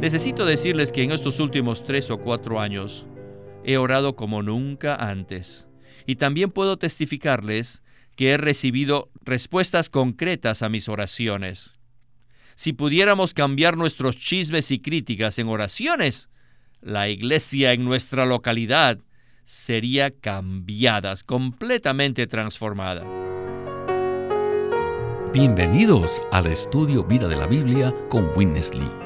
Necesito 0.00 0.44
decirles 0.44 0.92
que 0.92 1.02
en 1.02 1.10
estos 1.10 1.40
últimos 1.40 1.82
tres 1.82 2.10
o 2.10 2.18
cuatro 2.18 2.60
años 2.60 3.06
he 3.64 3.78
orado 3.78 4.14
como 4.14 4.42
nunca 4.42 4.94
antes. 4.94 5.68
Y 6.06 6.16
también 6.16 6.50
puedo 6.50 6.76
testificarles 6.76 7.82
que 8.14 8.30
he 8.30 8.36
recibido 8.36 9.10
respuestas 9.22 9.88
concretas 9.88 10.62
a 10.62 10.68
mis 10.68 10.88
oraciones. 10.88 11.78
Si 12.54 12.72
pudiéramos 12.72 13.34
cambiar 13.34 13.76
nuestros 13.76 14.16
chismes 14.16 14.70
y 14.70 14.80
críticas 14.80 15.38
en 15.38 15.48
oraciones, 15.48 16.30
la 16.80 17.08
iglesia 17.08 17.72
en 17.72 17.84
nuestra 17.84 18.26
localidad 18.26 18.98
sería 19.44 20.10
cambiada, 20.10 21.14
completamente 21.24 22.26
transformada. 22.26 23.04
Bienvenidos 25.32 26.22
al 26.32 26.46
estudio 26.46 27.04
Vida 27.04 27.28
de 27.28 27.36
la 27.36 27.46
Biblia 27.46 27.94
con 28.08 28.30
Witness 28.36 28.74
Lee. 28.74 29.05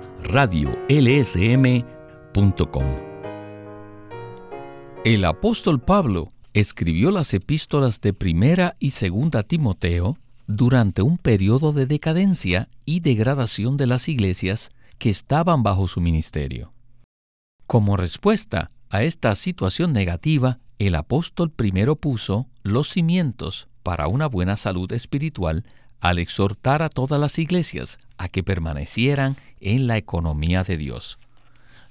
radiolsm.com. 0.23 1.01
El 5.03 5.25
apóstol 5.25 5.81
Pablo 5.81 6.29
escribió 6.53 7.11
las 7.11 7.33
epístolas 7.33 8.01
de 8.01 8.13
primera 8.13 8.75
y 8.79 8.91
segunda 8.91 9.43
Timoteo 9.43 10.17
durante 10.47 11.01
un 11.01 11.17
periodo 11.17 11.73
de 11.73 11.85
decadencia 11.85 12.69
y 12.85 12.99
degradación 12.99 13.77
de 13.77 13.87
las 13.87 14.09
iglesias 14.09 14.69
que 14.97 15.09
estaban 15.09 15.63
bajo 15.63 15.87
su 15.87 16.01
ministerio. 16.01 16.73
Como 17.67 17.97
respuesta 17.97 18.69
a 18.89 19.03
esta 19.03 19.33
situación 19.35 19.93
negativa, 19.93 20.59
el 20.77 20.95
apóstol 20.95 21.51
primero 21.51 21.95
puso 21.95 22.47
los 22.63 22.89
cimientos 22.89 23.69
para 23.81 24.07
una 24.07 24.27
buena 24.27 24.57
salud 24.57 24.91
espiritual 24.91 25.65
al 26.01 26.19
exhortar 26.19 26.81
a 26.81 26.89
todas 26.89 27.21
las 27.21 27.39
iglesias 27.39 27.99
a 28.17 28.27
que 28.27 28.43
permanecieran 28.43 29.37
en 29.61 29.87
la 29.87 29.97
economía 29.97 30.63
de 30.63 30.77
Dios. 30.77 31.19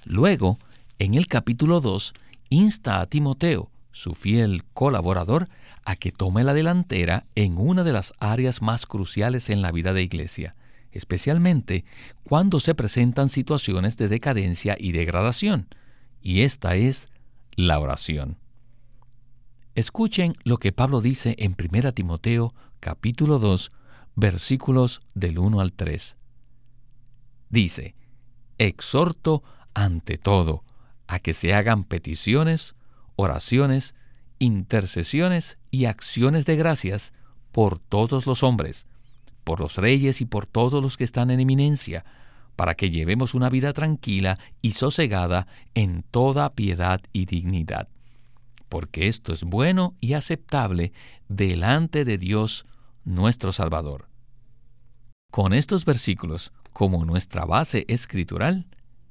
Luego, 0.05 0.59
en 0.99 1.15
el 1.15 1.27
capítulo 1.27 1.79
2, 1.81 2.13
insta 2.49 3.01
a 3.01 3.05
Timoteo 3.05 3.71
su 3.91 4.13
fiel 4.13 4.63
colaborador, 4.73 5.49
a 5.83 5.95
que 5.95 6.11
tome 6.11 6.43
la 6.43 6.53
delantera 6.53 7.25
en 7.35 7.57
una 7.57 7.83
de 7.83 7.91
las 7.91 8.13
áreas 8.19 8.61
más 8.61 8.85
cruciales 8.85 9.49
en 9.49 9.61
la 9.61 9.71
vida 9.71 9.93
de 9.93 10.03
iglesia, 10.03 10.55
especialmente 10.91 11.83
cuando 12.23 12.59
se 12.59 12.75
presentan 12.75 13.29
situaciones 13.29 13.97
de 13.97 14.07
decadencia 14.07 14.77
y 14.79 14.91
degradación, 14.91 15.67
y 16.21 16.41
esta 16.41 16.75
es 16.75 17.09
la 17.55 17.79
oración. 17.79 18.37
Escuchen 19.75 20.35
lo 20.43 20.57
que 20.57 20.71
Pablo 20.71 21.01
dice 21.01 21.35
en 21.39 21.55
1 21.57 21.93
Timoteo 21.93 22.53
capítulo 22.79 23.39
2 23.39 23.71
versículos 24.21 25.01
del 25.15 25.39
1 25.39 25.59
al 25.59 25.73
3. 25.73 26.15
Dice, 27.49 27.95
exhorto 28.59 29.43
ante 29.73 30.19
todo 30.19 30.63
a 31.07 31.17
que 31.17 31.33
se 31.33 31.55
hagan 31.55 31.83
peticiones, 31.83 32.75
oraciones, 33.15 33.95
intercesiones 34.37 35.57
y 35.71 35.85
acciones 35.85 36.45
de 36.45 36.55
gracias 36.55 37.13
por 37.51 37.79
todos 37.79 38.27
los 38.27 38.43
hombres, 38.43 38.85
por 39.43 39.59
los 39.59 39.77
reyes 39.77 40.21
y 40.21 40.25
por 40.25 40.45
todos 40.45 40.83
los 40.83 40.97
que 40.97 41.03
están 41.03 41.31
en 41.31 41.39
eminencia, 41.39 42.05
para 42.55 42.75
que 42.75 42.91
llevemos 42.91 43.33
una 43.33 43.49
vida 43.49 43.73
tranquila 43.73 44.37
y 44.61 44.73
sosegada 44.73 45.47
en 45.73 46.03
toda 46.03 46.53
piedad 46.53 47.01
y 47.11 47.25
dignidad, 47.25 47.89
porque 48.69 49.07
esto 49.07 49.33
es 49.33 49.43
bueno 49.43 49.95
y 49.99 50.13
aceptable 50.13 50.93
delante 51.27 52.05
de 52.05 52.19
Dios 52.19 52.67
nuestro 53.03 53.51
Salvador. 53.51 54.10
Con 55.31 55.53
estos 55.53 55.85
versículos 55.85 56.51
como 56.73 57.05
nuestra 57.05 57.45
base 57.45 57.85
escritural, 57.87 58.67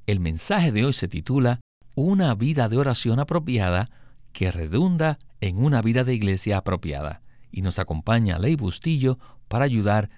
el 0.07 0.21
mensaje 0.21 0.71
de 0.71 0.85
hoy 0.85 0.93
se 0.93 1.09
titula 1.09 1.61
Una 1.95 2.35
vida 2.35 2.69
de 2.69 2.77
oración 2.77 3.21
apropiada 3.21 3.91
que 4.35 4.53
redunda 4.53 5.19
en 5.41 5.57
una 5.57 5.81
vida 5.81 6.05
de 6.05 6.13
iglesia 6.13 6.59
apropiada. 6.59 7.23
Y 7.51 7.63
nos 7.63 7.79
acompaña 7.79 8.39
Ley 8.39 8.55
Bustillo 8.55 9.19
para 9.49 9.65
ayudar 9.65 10.11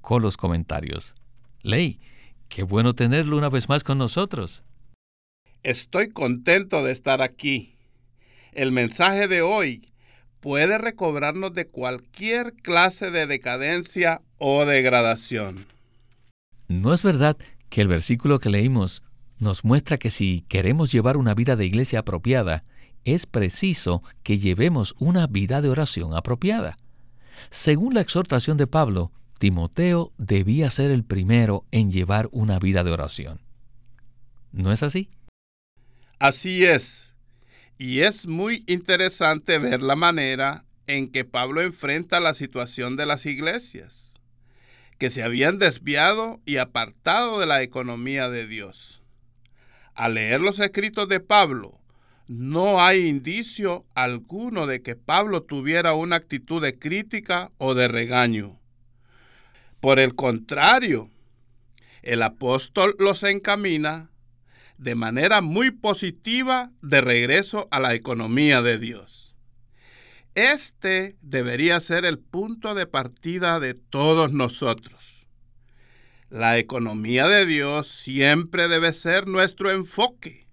con 0.00 0.22
los 0.22 0.36
comentarios. 0.36 1.14
Ley, 1.62 2.00
qué 2.48 2.64
bueno 2.64 2.94
tenerlo 2.94 3.38
una 3.38 3.48
vez 3.48 3.68
más 3.68 3.84
con 3.84 3.96
nosotros. 3.96 4.64
Estoy 5.62 6.08
contento 6.08 6.82
de 6.82 6.90
estar 6.90 7.22
aquí. 7.22 7.76
El 8.50 8.72
mensaje 8.72 9.28
de 9.28 9.42
hoy 9.42 9.92
puede 10.40 10.78
recobrarnos 10.78 11.54
de 11.54 11.68
cualquier 11.68 12.54
clase 12.54 13.12
de 13.12 13.28
decadencia 13.28 14.20
o 14.38 14.64
degradación. 14.64 15.66
¿No 16.68 16.92
es 16.94 17.02
verdad 17.02 17.36
que 17.68 17.80
el 17.80 17.88
versículo 17.88 18.38
que 18.38 18.50
leímos 18.50 19.02
nos 19.38 19.64
muestra 19.64 19.98
que 19.98 20.10
si 20.10 20.42
queremos 20.42 20.92
llevar 20.92 21.16
una 21.16 21.34
vida 21.34 21.56
de 21.56 21.66
iglesia 21.66 22.00
apropiada, 22.00 22.64
es 23.04 23.26
preciso 23.26 24.02
que 24.22 24.38
llevemos 24.38 24.94
una 24.98 25.26
vida 25.26 25.60
de 25.60 25.68
oración 25.68 26.14
apropiada. 26.14 26.76
Según 27.50 27.94
la 27.94 28.00
exhortación 28.00 28.56
de 28.56 28.66
Pablo, 28.66 29.12
Timoteo 29.38 30.12
debía 30.16 30.70
ser 30.70 30.90
el 30.90 31.04
primero 31.04 31.66
en 31.70 31.90
llevar 31.90 32.28
una 32.32 32.58
vida 32.58 32.84
de 32.84 32.92
oración. 32.92 33.40
¿No 34.52 34.72
es 34.72 34.82
así? 34.82 35.10
Así 36.18 36.64
es. 36.64 37.12
Y 37.76 38.00
es 38.00 38.26
muy 38.26 38.64
interesante 38.66 39.58
ver 39.58 39.82
la 39.82 39.96
manera 39.96 40.64
en 40.86 41.10
que 41.10 41.24
Pablo 41.24 41.60
enfrenta 41.60 42.20
la 42.20 42.34
situación 42.34 42.96
de 42.96 43.06
las 43.06 43.26
iglesias, 43.26 44.03
que 44.98 45.10
se 45.10 45.22
habían 45.22 45.58
desviado 45.58 46.40
y 46.44 46.58
apartado 46.58 47.40
de 47.40 47.46
la 47.46 47.62
economía 47.62 48.28
de 48.28 48.46
Dios. 48.46 49.02
Al 49.94 50.14
leer 50.14 50.40
los 50.40 50.60
escritos 50.60 51.08
de 51.08 51.20
Pablo, 51.20 51.80
no 52.26 52.82
hay 52.82 53.06
indicio 53.06 53.84
alguno 53.94 54.66
de 54.66 54.82
que 54.82 54.96
Pablo 54.96 55.42
tuviera 55.42 55.92
una 55.94 56.16
actitud 56.16 56.62
de 56.62 56.78
crítica 56.78 57.52
o 57.58 57.74
de 57.74 57.88
regaño. 57.88 58.58
Por 59.80 59.98
el 59.98 60.14
contrario, 60.14 61.10
el 62.02 62.22
apóstol 62.22 62.96
los 62.98 63.22
encamina 63.22 64.10
de 64.78 64.94
manera 64.94 65.40
muy 65.40 65.70
positiva 65.70 66.72
de 66.82 67.00
regreso 67.00 67.68
a 67.70 67.80
la 67.80 67.94
economía 67.94 68.62
de 68.62 68.78
Dios. 68.78 69.23
Este 70.34 71.16
debería 71.22 71.78
ser 71.80 72.04
el 72.04 72.18
punto 72.18 72.74
de 72.74 72.86
partida 72.86 73.60
de 73.60 73.74
todos 73.74 74.32
nosotros. 74.32 75.28
La 76.28 76.58
economía 76.58 77.28
de 77.28 77.46
Dios 77.46 77.86
siempre 77.86 78.68
debe 78.68 78.92
ser 78.92 79.28
nuestro 79.28 79.70
enfoque 79.70 80.44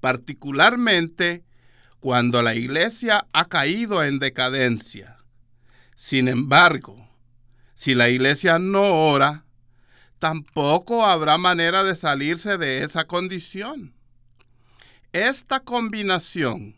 particularmente 0.00 1.44
cuando 2.00 2.42
la 2.42 2.54
iglesia 2.54 3.26
ha 3.32 3.46
caído 3.46 4.04
en 4.04 4.18
decadencia. 4.18 5.18
Sin 5.96 6.28
embargo, 6.28 7.08
si 7.74 7.94
la 7.94 8.08
iglesia 8.08 8.58
no 8.58 9.08
ora, 9.08 9.44
tampoco 10.18 11.04
habrá 11.04 11.38
manera 11.38 11.84
de 11.84 11.94
salirse 11.94 12.56
de 12.56 12.84
esa 12.84 13.04
condición. 13.06 13.94
Esta 15.12 15.60
combinación, 15.60 16.76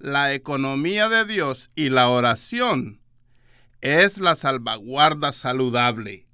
la 0.00 0.32
economía 0.32 1.10
de 1.10 1.26
Dios 1.26 1.68
y 1.76 1.90
la 1.90 2.08
oración, 2.08 3.00
es 3.82 4.18
la 4.18 4.34
salvaguarda 4.34 5.30
saludable 5.32 6.26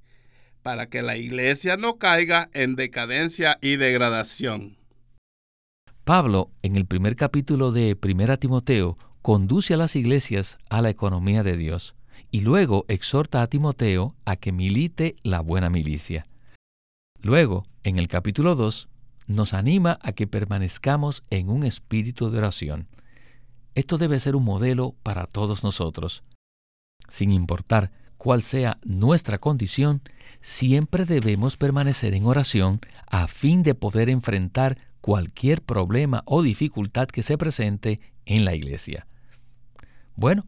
para 0.63 0.89
que 0.89 1.03
la 1.03 1.17
iglesia 1.17 1.77
no 1.77 1.99
caiga 1.99 2.49
en 2.55 2.77
decadencia 2.77 3.59
y 3.61 3.77
degradación. 3.77 4.77
Pablo, 6.05 6.51
en 6.63 6.77
el 6.77 6.87
primer 6.87 7.17
capítulo 7.17 7.73
de 7.73 7.97
Primera 7.97 8.37
Timoteo, 8.37 8.97
conduce 9.23 9.75
a 9.75 9.77
las 9.77 9.97
iglesias 9.97 10.59
a 10.71 10.81
la 10.81 10.91
economía 10.91 11.43
de 11.43 11.57
Dios 11.57 11.97
y 12.31 12.41
luego 12.41 12.85
exhorta 12.89 13.43
a 13.43 13.49
Timoteo 13.49 14.15
a 14.25 14.37
que 14.37 14.53
milite 14.53 15.17
la 15.23 15.41
buena 15.41 15.71
milicia. 15.71 16.27
Luego, 17.21 17.67
en 17.83 17.99
el 17.99 18.07
capítulo 18.07 18.55
2, 18.55 18.89
nos 19.27 19.55
anima 19.55 19.99
a 20.03 20.13
que 20.13 20.29
permanezcamos 20.29 21.25
en 21.31 21.49
un 21.49 21.65
espíritu 21.65 22.31
de 22.31 22.39
oración. 22.39 22.89
Esto 23.77 23.99
debe 23.99 24.19
ser 24.21 24.37
un 24.37 24.45
modelo 24.45 24.95
para 25.03 25.27
todos 25.27 25.63
nosotros. 25.63 26.25
Sin 27.11 27.31
importar 27.31 27.93
cuál 28.17 28.43
sea 28.43 28.79
nuestra 28.83 29.39
condición, 29.39 30.01
siempre 30.41 31.05
debemos 31.05 31.59
permanecer 31.59 32.15
en 32.15 32.25
oración 32.25 32.81
a 33.07 33.29
fin 33.29 33.63
de 33.63 33.75
poder 33.75 34.09
enfrentar 34.09 34.79
cualquier 35.03 35.61
problema 35.61 36.23
o 36.25 36.43
dificultad 36.43 37.07
que 37.07 37.23
se 37.23 37.37
presente 37.37 38.01
en 38.25 38.47
la 38.47 38.55
iglesia. 38.55 39.07
Bueno, 40.15 40.47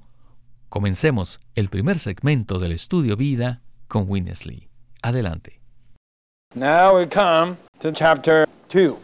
comencemos 0.70 1.38
el 1.54 1.68
primer 1.68 1.98
segmento 1.98 2.58
del 2.58 2.72
estudio 2.72 3.14
vida 3.14 3.60
con 3.88 4.06
Winnesley. 4.08 4.70
Adelante. 5.02 5.60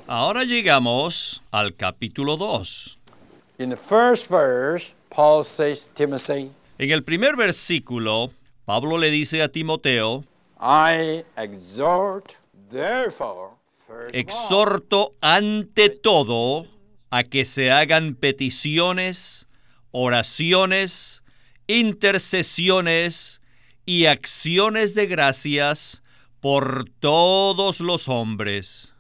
Ahora 0.07 0.45
llegamos 0.45 1.43
al 1.51 1.77
capítulo 1.77 2.39
2. 2.39 3.01
En 6.79 6.91
el 6.91 7.05
primer 7.05 7.37
versículo, 7.37 8.33
Pablo 8.65 8.99
le 8.99 9.11
dice 9.11 9.43
a 9.43 9.49
Timoteo, 9.49 10.25
exhorto 14.13 15.15
ante 15.21 15.91
todo 15.91 16.67
a 17.11 17.23
que 17.23 17.45
se 17.45 17.71
hagan 17.71 18.17
peticiones, 18.17 19.49
oraciones, 19.93 21.23
intercesiones 21.69 23.41
y 23.87 24.07
acciones 24.07 24.95
de 24.95 25.07
gracias 25.07 26.03
por 26.41 26.91
todos 26.99 27.81
los 27.81 28.09
hombres. 28.09 28.95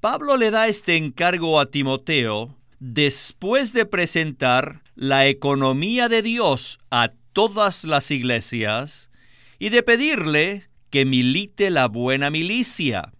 Pablo 0.00 0.36
le 0.36 0.50
da 0.52 0.68
este 0.68 0.96
encargo 0.96 1.58
a 1.58 1.66
Timoteo 1.66 2.55
después 2.78 3.72
de 3.72 3.86
presentar 3.86 4.82
la 4.94 5.26
economía 5.26 6.08
de 6.08 6.22
Dios 6.22 6.78
a 6.90 7.12
todas 7.32 7.84
las 7.84 8.10
iglesias 8.10 9.10
y 9.58 9.68
de 9.70 9.82
pedirle 9.82 10.68
que 10.90 11.04
milite 11.04 11.70
la 11.70 11.88
buena 11.88 12.30
milicia. 12.30 13.12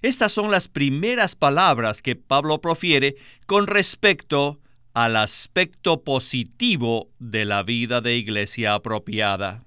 Estas 0.00 0.32
son 0.32 0.50
las 0.50 0.68
primeras 0.68 1.36
palabras 1.36 2.02
que 2.02 2.16
Pablo 2.16 2.60
profiere 2.60 3.16
con 3.46 3.66
respecto 3.66 4.60
al 4.94 5.16
aspecto 5.16 6.02
positivo 6.02 7.08
de 7.18 7.44
la 7.44 7.62
vida 7.62 8.00
de 8.00 8.16
iglesia 8.16 8.74
apropiada. 8.74 9.64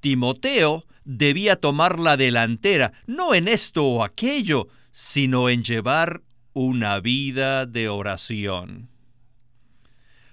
Timoteo 0.00 0.84
debía 1.04 1.56
tomar 1.56 1.98
la 1.98 2.16
delantera, 2.16 2.92
no 3.06 3.34
en 3.34 3.48
esto 3.48 3.84
o 3.84 4.04
aquello, 4.04 4.68
sino 4.90 5.48
en 5.48 5.62
llevar 5.62 6.22
una 6.60 6.98
vida 6.98 7.66
de 7.66 7.88
oración. 7.88 8.88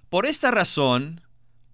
Por 0.10 0.26
esta 0.26 0.50
razón, 0.50 1.22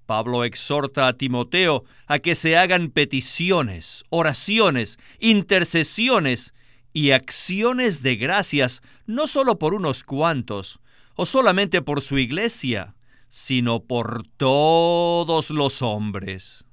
Pablo 0.06 0.44
exhorta 0.44 1.08
a 1.08 1.14
Timoteo 1.14 1.86
a 2.06 2.20
que 2.20 2.36
se 2.36 2.58
hagan 2.58 2.90
peticiones, 2.90 4.04
oraciones, 4.10 5.00
intercesiones 5.22 6.54
y 6.92 7.12
acciones 7.12 8.04
de 8.04 8.18
gracias, 8.18 8.82
no 9.06 9.26
solo 9.26 9.58
por 9.58 9.74
unos 9.74 10.04
cuantos, 10.04 10.82
o 11.16 11.26
solamente 11.26 11.82
por 11.82 12.02
su 12.02 12.18
iglesia, 12.18 12.94
sino 13.30 13.80
por 13.80 14.28
todos 14.36 15.50
los 15.52 15.82
hombres. 15.82 16.66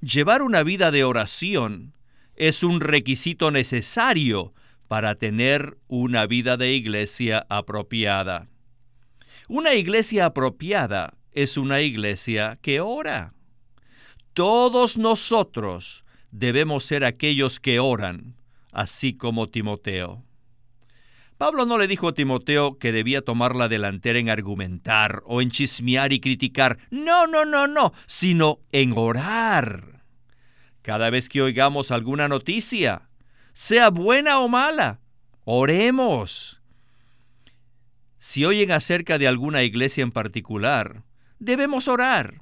Llevar 0.00 0.40
una 0.40 0.62
vida 0.62 0.90
de 0.90 1.04
oración 1.04 1.92
es 2.34 2.62
un 2.62 2.80
requisito 2.80 3.50
necesario 3.50 4.54
para 4.88 5.14
tener 5.14 5.78
una 5.86 6.26
vida 6.26 6.56
de 6.56 6.72
iglesia 6.72 7.46
apropiada. 7.48 8.48
Una 9.46 9.74
iglesia 9.74 10.26
apropiada 10.26 11.14
es 11.32 11.56
una 11.56 11.80
iglesia 11.82 12.58
que 12.62 12.80
ora. 12.80 13.34
Todos 14.32 14.98
nosotros 14.98 16.04
debemos 16.30 16.84
ser 16.84 17.04
aquellos 17.04 17.60
que 17.60 17.80
oran, 17.80 18.34
así 18.72 19.14
como 19.14 19.48
Timoteo. 19.48 20.24
Pablo 21.36 21.66
no 21.66 21.78
le 21.78 21.86
dijo 21.86 22.08
a 22.08 22.14
Timoteo 22.14 22.78
que 22.78 22.90
debía 22.90 23.22
tomar 23.22 23.54
la 23.54 23.68
delantera 23.68 24.18
en 24.18 24.28
argumentar 24.28 25.22
o 25.24 25.40
en 25.40 25.50
chismear 25.50 26.12
y 26.12 26.18
criticar. 26.18 26.78
No, 26.90 27.28
no, 27.28 27.44
no, 27.44 27.68
no, 27.68 27.92
sino 28.06 28.58
en 28.72 28.92
orar. 28.96 30.02
Cada 30.82 31.10
vez 31.10 31.28
que 31.28 31.42
oigamos 31.42 31.92
alguna 31.92 32.26
noticia, 32.26 33.07
sea 33.58 33.90
buena 33.90 34.38
o 34.38 34.46
mala, 34.46 35.00
oremos. 35.42 36.60
Si 38.16 38.44
oyen 38.44 38.70
acerca 38.70 39.18
de 39.18 39.26
alguna 39.26 39.64
iglesia 39.64 40.02
en 40.04 40.12
particular, 40.12 41.02
debemos 41.40 41.88
orar. 41.88 42.40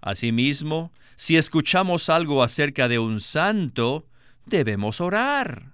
Asimismo, 0.00 0.92
si 1.16 1.36
escuchamos 1.36 2.08
algo 2.08 2.44
acerca 2.44 2.86
de 2.86 3.00
un 3.00 3.18
santo, 3.18 4.06
debemos 4.46 5.00
orar. 5.00 5.72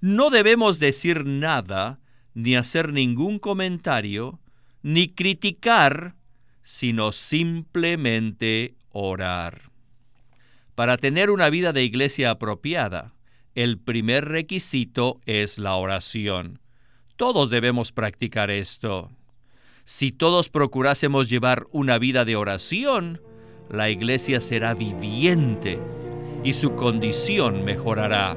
No 0.00 0.30
debemos 0.30 0.78
decir 0.78 1.26
nada, 1.26 1.98
ni 2.34 2.54
hacer 2.54 2.92
ningún 2.92 3.40
comentario, 3.40 4.38
ni 4.80 5.08
criticar, 5.08 6.14
sino 6.62 7.10
simplemente 7.10 8.76
orar. 8.92 9.72
Para 10.76 10.98
tener 10.98 11.30
una 11.30 11.50
vida 11.50 11.72
de 11.72 11.82
iglesia 11.82 12.30
apropiada, 12.30 13.17
el 13.58 13.76
primer 13.76 14.26
requisito 14.26 15.20
es 15.26 15.58
la 15.58 15.74
oración. 15.74 16.60
Todos 17.16 17.50
debemos 17.50 17.90
practicar 17.90 18.52
esto. 18.52 19.10
Si 19.82 20.12
todos 20.12 20.48
procurásemos 20.48 21.28
llevar 21.28 21.66
una 21.72 21.98
vida 21.98 22.24
de 22.24 22.36
oración, 22.36 23.20
la 23.68 23.90
iglesia 23.90 24.40
será 24.40 24.74
viviente 24.74 25.80
y 26.44 26.52
su 26.52 26.76
condición 26.76 27.64
mejorará. 27.64 28.36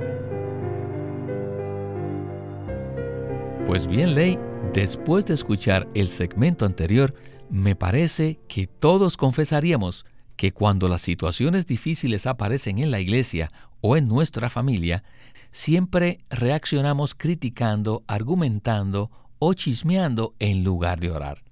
Pues 3.68 3.86
bien, 3.86 4.16
Ley, 4.16 4.40
después 4.74 5.28
de 5.28 5.36
escuchar 5.36 5.88
el 5.94 6.08
segmento 6.08 6.66
anterior, 6.66 7.14
me 7.48 7.76
parece 7.76 8.40
que 8.48 8.66
todos 8.66 9.18
confesaríamos 9.18 10.04
que 10.42 10.54
cuando 10.54 10.88
las 10.88 11.04
situaciones 11.04 11.68
difíciles 11.68 12.26
aparecen 12.26 12.80
en 12.80 12.90
la 12.90 13.00
iglesia 13.00 13.52
o 13.80 13.96
en 13.96 14.08
nuestra 14.08 14.50
familia, 14.50 15.04
siempre 15.52 16.18
reaccionamos 16.32 17.14
criticando, 17.14 18.04
argumentando 18.08 19.12
o 19.38 19.54
chismeando 19.54 20.34
en 20.40 20.64
lugar 20.64 21.00
de 21.00 21.12
orar. 21.12 21.44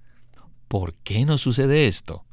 ¿Por 0.66 0.94
qué 1.04 1.24
nos 1.24 1.40
sucede 1.40 1.86
esto? 1.86 2.24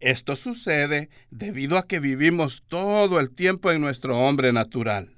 Esto 0.00 0.34
sucede 0.34 1.10
debido 1.30 1.76
a 1.76 1.86
que 1.86 2.00
vivimos 2.00 2.62
todo 2.66 3.20
el 3.20 3.30
tiempo 3.30 3.70
en 3.70 3.82
nuestro 3.82 4.18
hombre 4.18 4.54
natural, 4.54 5.14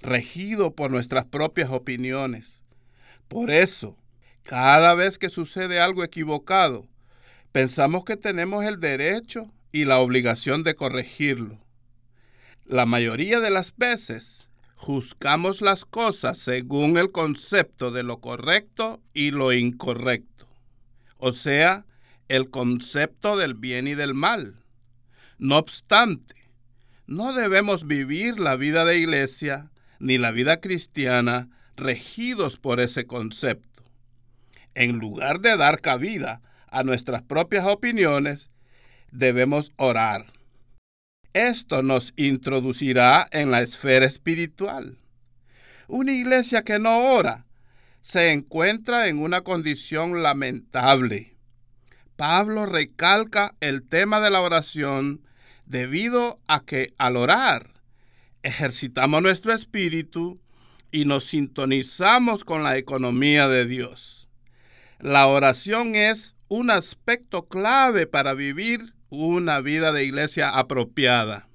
regido 0.00 0.74
por 0.74 0.90
nuestras 0.90 1.26
propias 1.26 1.68
opiniones. 1.68 2.62
Por 3.28 3.50
eso, 3.50 3.98
cada 4.42 4.94
vez 4.94 5.18
que 5.18 5.28
sucede 5.28 5.82
algo 5.82 6.02
equivocado, 6.02 6.88
pensamos 7.52 8.04
que 8.04 8.16
tenemos 8.16 8.64
el 8.64 8.80
derecho 8.80 9.52
y 9.70 9.84
la 9.84 10.00
obligación 10.00 10.64
de 10.64 10.74
corregirlo. 10.74 11.58
La 12.64 12.86
mayoría 12.86 13.40
de 13.40 13.50
las 13.50 13.76
veces 13.76 14.48
juzgamos 14.76 15.60
las 15.60 15.84
cosas 15.84 16.38
según 16.38 16.96
el 16.96 17.12
concepto 17.12 17.90
de 17.90 18.02
lo 18.02 18.20
correcto 18.20 19.00
y 19.12 19.30
lo 19.30 19.52
incorrecto. 19.52 20.48
O 21.18 21.32
sea, 21.32 21.84
el 22.28 22.50
concepto 22.50 23.36
del 23.36 23.54
bien 23.54 23.86
y 23.86 23.94
del 23.94 24.14
mal. 24.14 24.64
No 25.38 25.58
obstante, 25.58 26.34
no 27.06 27.32
debemos 27.32 27.86
vivir 27.86 28.40
la 28.40 28.56
vida 28.56 28.84
de 28.84 28.98
iglesia 28.98 29.70
ni 29.98 30.18
la 30.18 30.30
vida 30.30 30.60
cristiana 30.60 31.48
regidos 31.76 32.56
por 32.56 32.80
ese 32.80 33.06
concepto. 33.06 33.84
En 34.74 34.98
lugar 34.98 35.40
de 35.40 35.56
dar 35.56 35.80
cabida 35.80 36.40
a 36.72 36.82
nuestras 36.82 37.22
propias 37.22 37.66
opiniones, 37.66 38.50
debemos 39.10 39.70
orar. 39.76 40.26
Esto 41.32 41.82
nos 41.82 42.12
introducirá 42.16 43.28
en 43.30 43.50
la 43.50 43.62
esfera 43.62 44.04
espiritual. 44.04 44.98
Una 45.86 46.12
iglesia 46.12 46.62
que 46.62 46.78
no 46.78 47.14
ora 47.14 47.46
se 48.00 48.32
encuentra 48.32 49.06
en 49.08 49.18
una 49.18 49.42
condición 49.42 50.22
lamentable 50.22 51.32
Pablo 52.22 52.66
recalca 52.66 53.54
el 53.58 53.82
tema 53.82 54.20
de 54.20 54.30
la 54.30 54.42
oración 54.42 55.22
debido 55.66 56.38
a 56.46 56.60
que 56.60 56.94
al 56.96 57.16
orar 57.16 57.70
ejercitamos 58.44 59.22
nuestro 59.22 59.52
espíritu 59.52 60.40
y 60.92 61.04
nos 61.04 61.24
sintonizamos 61.24 62.44
con 62.44 62.62
la 62.62 62.76
economía 62.76 63.48
de 63.48 63.66
Dios. 63.66 64.28
La 65.00 65.26
oración 65.26 65.96
es 65.96 66.36
un 66.52 66.70
aspecto 66.70 67.48
clave 67.48 68.06
para 68.06 68.34
vivir 68.34 68.94
una 69.08 69.60
vida 69.60 69.90
de 69.90 70.04
iglesia 70.04 70.50
apropiada. 70.50 71.48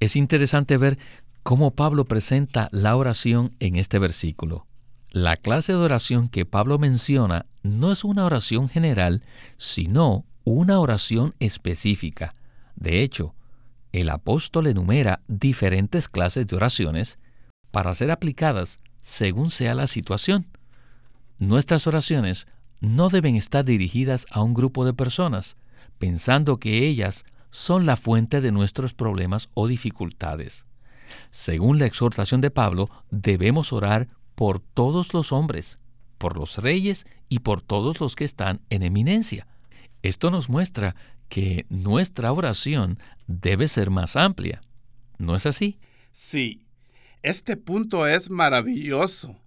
Es 0.00 0.16
interesante 0.16 0.76
ver 0.76 0.98
cómo 1.42 1.70
Pablo 1.70 2.04
presenta 2.04 2.68
la 2.72 2.94
oración 2.94 3.56
en 3.58 3.76
este 3.76 3.98
versículo. 3.98 4.66
La 5.12 5.34
clase 5.34 5.72
de 5.72 5.78
oración 5.78 6.28
que 6.28 6.44
Pablo 6.44 6.78
menciona 6.78 7.46
no 7.62 7.90
es 7.90 8.04
una 8.04 8.26
oración 8.26 8.68
general, 8.68 9.22
sino 9.56 10.26
una 10.44 10.78
oración 10.78 11.34
específica. 11.38 12.34
De 12.74 13.02
hecho, 13.02 13.34
el 13.92 14.10
apóstol 14.10 14.66
enumera 14.66 15.22
diferentes 15.26 16.10
clases 16.10 16.46
de 16.46 16.54
oraciones 16.54 17.18
para 17.70 17.94
ser 17.94 18.10
aplicadas 18.10 18.78
según 19.00 19.48
sea 19.48 19.74
la 19.74 19.86
situación. 19.86 20.46
Nuestras 21.38 21.86
oraciones 21.86 22.46
no 22.80 23.08
deben 23.08 23.36
estar 23.36 23.64
dirigidas 23.64 24.26
a 24.30 24.42
un 24.42 24.54
grupo 24.54 24.84
de 24.84 24.94
personas, 24.94 25.56
pensando 25.98 26.58
que 26.58 26.86
ellas 26.86 27.24
son 27.50 27.86
la 27.86 27.96
fuente 27.96 28.40
de 28.40 28.52
nuestros 28.52 28.92
problemas 28.92 29.48
o 29.54 29.66
dificultades. 29.66 30.66
Según 31.30 31.78
la 31.78 31.86
exhortación 31.86 32.40
de 32.40 32.50
Pablo, 32.50 32.90
debemos 33.10 33.72
orar 33.72 34.08
por 34.34 34.60
todos 34.60 35.14
los 35.14 35.32
hombres, 35.32 35.78
por 36.18 36.36
los 36.36 36.58
reyes 36.58 37.06
y 37.28 37.40
por 37.40 37.62
todos 37.62 38.00
los 38.00 38.16
que 38.16 38.24
están 38.24 38.60
en 38.70 38.82
eminencia. 38.82 39.46
Esto 40.02 40.30
nos 40.30 40.48
muestra 40.48 40.94
que 41.28 41.66
nuestra 41.68 42.32
oración 42.32 42.98
debe 43.26 43.68
ser 43.68 43.90
más 43.90 44.16
amplia. 44.16 44.60
¿No 45.18 45.34
es 45.34 45.46
así? 45.46 45.78
Sí, 46.12 46.66
este 47.22 47.56
punto 47.56 48.06
es 48.06 48.30
maravilloso. 48.30 49.40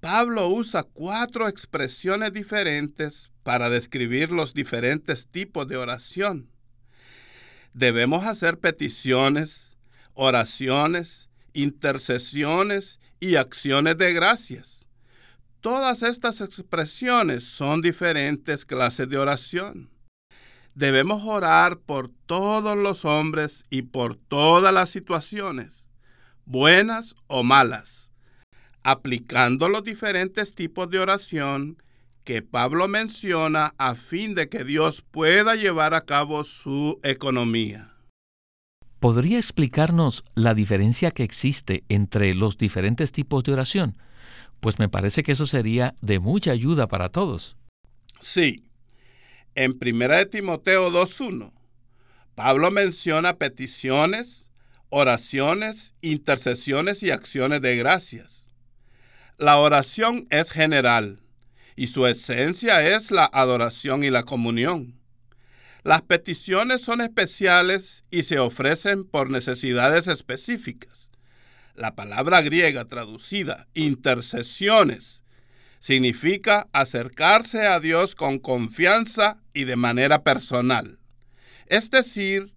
Pablo 0.00 0.48
usa 0.48 0.84
cuatro 0.84 1.48
expresiones 1.48 2.32
diferentes 2.32 3.32
para 3.42 3.68
describir 3.68 4.30
los 4.30 4.54
diferentes 4.54 5.26
tipos 5.26 5.66
de 5.66 5.76
oración. 5.76 6.48
Debemos 7.72 8.24
hacer 8.24 8.58
peticiones, 8.58 9.76
oraciones, 10.14 11.28
intercesiones 11.52 13.00
y 13.18 13.36
acciones 13.36 13.98
de 13.98 14.12
gracias. 14.12 14.86
Todas 15.60 16.04
estas 16.04 16.40
expresiones 16.40 17.42
son 17.42 17.82
diferentes 17.82 18.64
clases 18.64 19.08
de 19.08 19.18
oración. 19.18 19.90
Debemos 20.74 21.24
orar 21.24 21.78
por 21.78 22.08
todos 22.26 22.76
los 22.76 23.04
hombres 23.04 23.64
y 23.68 23.82
por 23.82 24.14
todas 24.14 24.72
las 24.72 24.90
situaciones, 24.90 25.88
buenas 26.44 27.16
o 27.26 27.42
malas, 27.42 28.07
aplicando 28.84 29.68
los 29.68 29.84
diferentes 29.84 30.54
tipos 30.54 30.90
de 30.90 30.98
oración 30.98 31.82
que 32.24 32.42
Pablo 32.42 32.88
menciona 32.88 33.74
a 33.78 33.94
fin 33.94 34.34
de 34.34 34.48
que 34.48 34.64
Dios 34.64 35.02
pueda 35.02 35.54
llevar 35.54 35.94
a 35.94 36.04
cabo 36.04 36.44
su 36.44 37.00
economía. 37.02 37.94
¿Podría 39.00 39.38
explicarnos 39.38 40.24
la 40.34 40.54
diferencia 40.54 41.12
que 41.12 41.22
existe 41.22 41.84
entre 41.88 42.34
los 42.34 42.58
diferentes 42.58 43.12
tipos 43.12 43.44
de 43.44 43.52
oración? 43.52 43.96
Pues 44.60 44.78
me 44.78 44.88
parece 44.88 45.22
que 45.22 45.32
eso 45.32 45.46
sería 45.46 45.94
de 46.02 46.18
mucha 46.18 46.50
ayuda 46.50 46.88
para 46.88 47.08
todos. 47.08 47.56
Sí, 48.20 48.64
en 49.54 49.78
1 49.80 50.26
Timoteo 50.26 50.90
2.1, 50.90 51.52
Pablo 52.34 52.70
menciona 52.70 53.36
peticiones, 53.36 54.50
oraciones, 54.90 55.94
intercesiones 56.00 57.02
y 57.02 57.10
acciones 57.10 57.62
de 57.62 57.76
gracias. 57.76 58.47
La 59.38 59.58
oración 59.58 60.26
es 60.30 60.50
general 60.50 61.20
y 61.76 61.86
su 61.86 62.08
esencia 62.08 62.84
es 62.84 63.12
la 63.12 63.24
adoración 63.32 64.02
y 64.02 64.10
la 64.10 64.24
comunión. 64.24 64.98
Las 65.84 66.02
peticiones 66.02 66.82
son 66.82 67.00
especiales 67.00 68.02
y 68.10 68.24
se 68.24 68.40
ofrecen 68.40 69.04
por 69.04 69.30
necesidades 69.30 70.08
específicas. 70.08 71.12
La 71.76 71.94
palabra 71.94 72.42
griega 72.42 72.86
traducida 72.86 73.68
intercesiones 73.74 75.22
significa 75.78 76.66
acercarse 76.72 77.68
a 77.68 77.78
Dios 77.78 78.16
con 78.16 78.40
confianza 78.40 79.38
y 79.54 79.64
de 79.64 79.76
manera 79.76 80.24
personal. 80.24 80.98
Es 81.66 81.92
decir, 81.92 82.52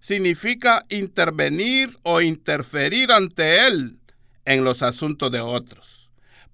significa 0.00 0.86
intervenir 0.88 1.96
o 2.02 2.20
interferir 2.20 3.12
ante 3.12 3.64
Él 3.68 4.00
en 4.44 4.64
los 4.64 4.82
asuntos 4.82 5.30
de 5.30 5.40
otros, 5.40 6.05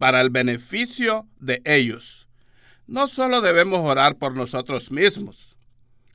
para 0.03 0.21
el 0.21 0.31
beneficio 0.31 1.29
de 1.39 1.63
ellos. 1.65 2.27
No 2.89 3.07
solo 3.07 3.41
debemos 3.41 3.79
orar 3.83 4.17
por 4.17 4.35
nosotros 4.35 4.91
mismos, 4.91 5.57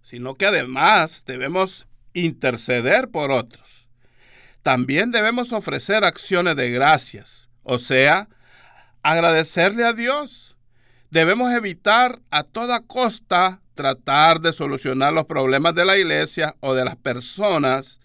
sino 0.01 0.34
que 0.36 0.46
además 0.46 1.24
debemos 1.25 1.88
interceder 2.12 3.08
por 3.08 3.32
otros. 3.32 3.88
También 4.62 5.12
debemos 5.12 5.53
ofrecer 5.53 6.03
acciones 6.03 6.58
de 6.58 6.70
gracias, 6.70 7.48
o 7.63 7.77
sea, 7.77 8.27
agradecerle 9.03 9.86
a 9.86 9.94
Dios. 9.94 10.58
Debemos 11.10 11.53
evitar 11.53 12.20
a 12.29 12.44
toda 12.44 12.82
costa 12.82 13.62
tratar 13.74 14.41
de 14.41 14.51
solucionar 14.51 15.13
los 15.13 15.27
problemas 15.27 15.75
de 15.75 15.86
la 15.86 15.98
iglesia 15.98 16.58
o 16.60 16.74
de 16.74 16.84
las 16.84 16.98
personas 16.98 18.01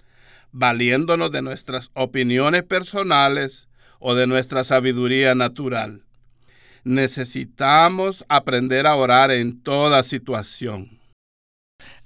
valiéndonos 0.52 1.32
de 1.32 1.42
nuestras 1.42 1.90
opiniones 1.94 2.62
personales 2.62 3.66
o 4.02 4.14
de 4.14 4.26
nuestra 4.26 4.64
sabiduría 4.64 5.34
natural. 5.34 6.02
Necesitamos 6.84 8.24
aprender 8.28 8.86
a 8.86 8.96
orar 8.96 9.30
en 9.30 9.62
toda 9.62 10.02
situación. 10.02 10.98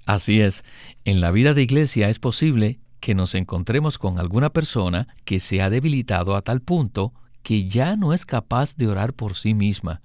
Así 0.05 0.39
es, 0.39 0.63
en 1.03 1.19
la 1.19 1.31
vida 1.31 1.53
de 1.53 1.63
iglesia 1.63 2.09
es 2.09 2.19
posible 2.19 2.79
que 2.99 3.15
nos 3.15 3.35
encontremos 3.35 3.97
con 3.97 4.19
alguna 4.19 4.51
persona 4.51 5.07
que 5.25 5.39
se 5.39 5.61
ha 5.61 5.69
debilitado 5.69 6.35
a 6.35 6.41
tal 6.41 6.61
punto 6.61 7.13
que 7.43 7.67
ya 7.67 7.95
no 7.95 8.13
es 8.13 8.25
capaz 8.25 8.75
de 8.75 8.87
orar 8.87 9.13
por 9.13 9.35
sí 9.35 9.53
misma 9.53 10.01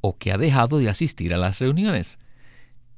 o 0.00 0.16
que 0.16 0.32
ha 0.32 0.38
dejado 0.38 0.78
de 0.78 0.88
asistir 0.88 1.34
a 1.34 1.38
las 1.38 1.58
reuniones. 1.58 2.18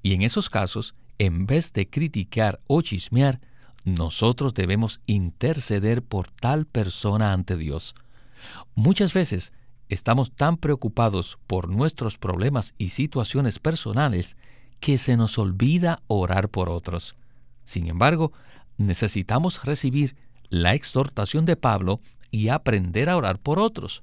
Y 0.03 0.15
en 0.15 0.23
esos 0.23 0.51
casos, 0.51 0.95
en 1.19 1.47
vez 1.47 1.73
de 1.73 1.89
criticar 1.89 2.61
o 2.67 2.83
chismear, 2.83 3.41
nosotros 3.85 4.55
debemos 4.55 5.01
interceder 5.07 6.03
por 6.03 6.29
tal 6.29 6.67
persona 6.67 7.33
ante 7.33 7.57
Dios. 7.57 7.95
Muchas 8.75 9.13
veces 9.13 9.53
estamos 9.89 10.33
tan 10.33 10.57
preocupados 10.57 11.39
por 11.47 11.69
nuestros 11.69 12.19
problemas 12.19 12.75
y 12.79 12.91
situaciones 12.91 13.59
personales 13.59 14.37
que 14.81 14.99
se 14.99 15.17
nos 15.17 15.39
olvida 15.39 16.03
orar 16.07 16.49
por 16.49 16.69
otros. 16.69 17.17
Sin 17.65 17.89
embargo, 17.89 18.33
necesitamos 18.77 19.65
recibir 19.65 20.17
la 20.51 20.75
exhortación 20.75 21.45
de 21.45 21.57
Pablo 21.57 22.01
y 22.31 22.49
aprender 22.49 23.09
a 23.09 23.17
orar 23.17 23.39
por 23.39 23.59
otros. 23.59 24.03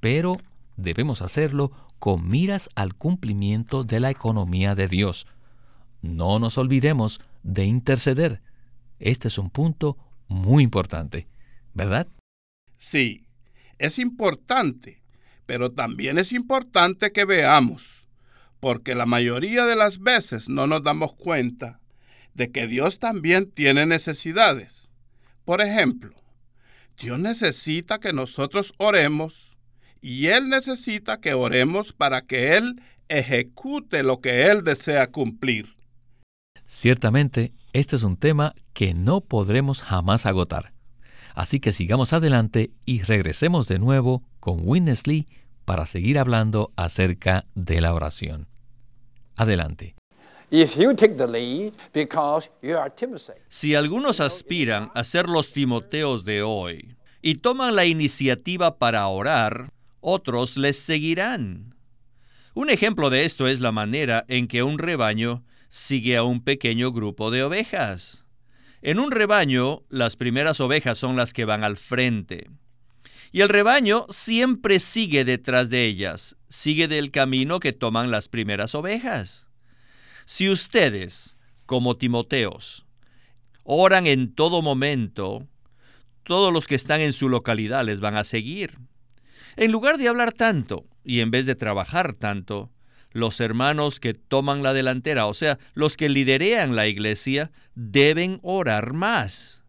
Pero 0.00 0.36
debemos 0.76 1.22
hacerlo 1.22 1.72
con 1.98 2.28
miras 2.28 2.68
al 2.74 2.94
cumplimiento 2.94 3.84
de 3.84 4.00
la 4.00 4.10
economía 4.10 4.74
de 4.74 4.88
Dios. 4.88 5.26
No 6.02 6.38
nos 6.38 6.58
olvidemos 6.58 7.20
de 7.42 7.64
interceder. 7.64 8.40
Este 9.00 9.28
es 9.28 9.38
un 9.38 9.50
punto 9.50 9.96
muy 10.28 10.62
importante, 10.62 11.26
¿verdad? 11.74 12.06
Sí, 12.76 13.26
es 13.78 13.98
importante, 13.98 15.02
pero 15.46 15.72
también 15.72 16.18
es 16.18 16.32
importante 16.32 17.12
que 17.12 17.24
veamos, 17.24 18.08
porque 18.60 18.94
la 18.94 19.06
mayoría 19.06 19.64
de 19.64 19.76
las 19.76 20.00
veces 20.00 20.48
no 20.48 20.66
nos 20.66 20.82
damos 20.82 21.14
cuenta 21.14 21.80
de 22.34 22.50
que 22.50 22.66
Dios 22.66 22.98
también 22.98 23.50
tiene 23.50 23.86
necesidades. 23.86 24.90
Por 25.44 25.60
ejemplo, 25.60 26.14
Dios 27.00 27.18
necesita 27.18 27.98
que 27.98 28.12
nosotros 28.12 28.74
oremos 28.78 29.56
y 30.00 30.26
Él 30.26 30.48
necesita 30.48 31.20
que 31.20 31.34
oremos 31.34 31.92
para 31.92 32.22
que 32.22 32.56
Él 32.56 32.80
ejecute 33.08 34.02
lo 34.02 34.20
que 34.20 34.46
Él 34.46 34.62
desea 34.62 35.10
cumplir. 35.10 35.76
Ciertamente, 36.64 37.54
este 37.72 37.96
es 37.96 38.02
un 38.02 38.16
tema 38.16 38.54
que 38.74 38.94
no 38.94 39.20
podremos 39.20 39.82
jamás 39.82 40.26
agotar. 40.26 40.72
Así 41.38 41.60
que 41.60 41.70
sigamos 41.70 42.12
adelante 42.12 42.72
y 42.84 43.02
regresemos 43.02 43.68
de 43.68 43.78
nuevo 43.78 44.24
con 44.40 44.58
Witness 44.64 45.06
Lee 45.06 45.28
para 45.64 45.86
seguir 45.86 46.18
hablando 46.18 46.72
acerca 46.74 47.46
de 47.54 47.80
la 47.80 47.94
oración. 47.94 48.48
Adelante. 49.36 49.94
Si 53.48 53.74
algunos 53.76 54.18
aspiran 54.18 54.90
a 54.96 55.04
ser 55.04 55.28
los 55.28 55.52
Timoteos 55.52 56.24
de 56.24 56.42
hoy 56.42 56.96
y 57.22 57.36
toman 57.36 57.76
la 57.76 57.86
iniciativa 57.86 58.76
para 58.78 59.06
orar, 59.06 59.72
otros 60.00 60.56
les 60.56 60.76
seguirán. 60.76 61.76
Un 62.52 62.68
ejemplo 62.68 63.10
de 63.10 63.24
esto 63.24 63.46
es 63.46 63.60
la 63.60 63.70
manera 63.70 64.24
en 64.26 64.48
que 64.48 64.64
un 64.64 64.76
rebaño 64.76 65.44
sigue 65.68 66.16
a 66.16 66.24
un 66.24 66.42
pequeño 66.42 66.90
grupo 66.90 67.30
de 67.30 67.44
ovejas. 67.44 68.24
En 68.80 68.98
un 68.98 69.10
rebaño, 69.10 69.82
las 69.88 70.16
primeras 70.16 70.60
ovejas 70.60 70.98
son 70.98 71.16
las 71.16 71.32
que 71.32 71.44
van 71.44 71.64
al 71.64 71.76
frente. 71.76 72.48
Y 73.32 73.40
el 73.40 73.48
rebaño 73.48 74.06
siempre 74.08 74.80
sigue 74.80 75.24
detrás 75.24 75.68
de 75.68 75.84
ellas, 75.84 76.36
sigue 76.48 76.88
del 76.88 77.10
camino 77.10 77.60
que 77.60 77.72
toman 77.72 78.10
las 78.10 78.28
primeras 78.28 78.74
ovejas. 78.74 79.48
Si 80.24 80.48
ustedes, 80.48 81.38
como 81.66 81.96
Timoteos, 81.96 82.86
oran 83.64 84.06
en 84.06 84.34
todo 84.34 84.62
momento, 84.62 85.46
todos 86.22 86.52
los 86.52 86.66
que 86.66 86.74
están 86.74 87.00
en 87.00 87.12
su 87.12 87.28
localidad 87.28 87.84
les 87.84 88.00
van 88.00 88.16
a 88.16 88.24
seguir. 88.24 88.78
En 89.56 89.72
lugar 89.72 89.98
de 89.98 90.08
hablar 90.08 90.32
tanto 90.32 90.86
y 91.04 91.20
en 91.20 91.30
vez 91.30 91.46
de 91.46 91.54
trabajar 91.54 92.14
tanto, 92.14 92.70
los 93.18 93.40
hermanos 93.40 94.00
que 94.00 94.14
toman 94.14 94.62
la 94.62 94.72
delantera, 94.72 95.26
o 95.26 95.34
sea, 95.34 95.58
los 95.74 95.96
que 95.96 96.08
liderean 96.08 96.74
la 96.74 96.86
iglesia, 96.86 97.50
deben 97.74 98.38
orar 98.42 98.92
más. 98.94 99.64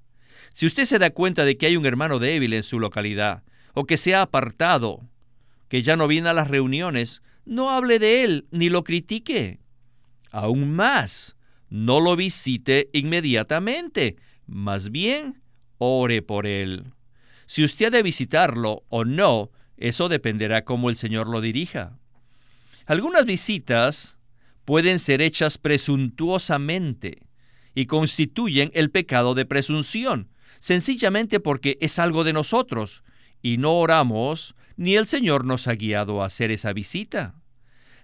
Si 0.53 0.65
usted 0.65 0.85
se 0.85 0.99
da 0.99 1.09
cuenta 1.09 1.45
de 1.45 1.57
que 1.57 1.65
hay 1.65 1.77
un 1.77 1.85
hermano 1.85 2.19
débil 2.19 2.53
en 2.53 2.63
su 2.63 2.79
localidad 2.79 3.43
o 3.73 3.85
que 3.85 3.97
se 3.97 4.15
ha 4.15 4.21
apartado, 4.21 5.01
que 5.67 5.81
ya 5.81 5.95
no 5.95 6.07
viene 6.07 6.29
a 6.29 6.33
las 6.33 6.49
reuniones, 6.49 7.21
no 7.45 7.71
hable 7.71 7.99
de 7.99 8.23
él 8.23 8.47
ni 8.51 8.69
lo 8.69 8.83
critique. 8.83 9.59
Aún 10.31 10.75
más, 10.75 11.35
no 11.69 11.99
lo 11.99 12.15
visite 12.15 12.89
inmediatamente, 12.93 14.17
más 14.45 14.91
bien 14.91 15.41
ore 15.77 16.21
por 16.21 16.45
él. 16.45 16.93
Si 17.45 17.63
usted 17.63 17.85
ha 17.85 17.89
de 17.89 18.03
visitarlo 18.03 18.83
o 18.89 19.05
no, 19.05 19.51
eso 19.77 20.09
dependerá 20.09 20.65
cómo 20.65 20.89
el 20.89 20.97
Señor 20.97 21.27
lo 21.27 21.41
dirija. 21.41 21.97
Algunas 22.89 23.23
visitas 23.23 24.17
pueden 24.65 24.97
ser 24.97 25.21
hechas 25.21 25.59
presuntuosamente 25.59 27.19
y 27.75 27.85
constituyen 27.85 28.71
el 28.73 28.89
pecado 28.89 29.35
de 29.35 29.45
presunción, 29.45 30.31
sencillamente 30.59 31.39
porque 31.39 31.77
es 31.81 31.99
algo 31.99 32.23
de 32.23 32.33
nosotros 32.33 33.03
y 33.43 33.57
no 33.59 33.73
oramos 33.73 34.55
ni 34.75 34.95
el 34.95 35.05
Señor 35.05 35.45
nos 35.45 35.67
ha 35.67 35.75
guiado 35.75 36.23
a 36.23 36.25
hacer 36.25 36.49
esa 36.49 36.73
visita. 36.73 37.35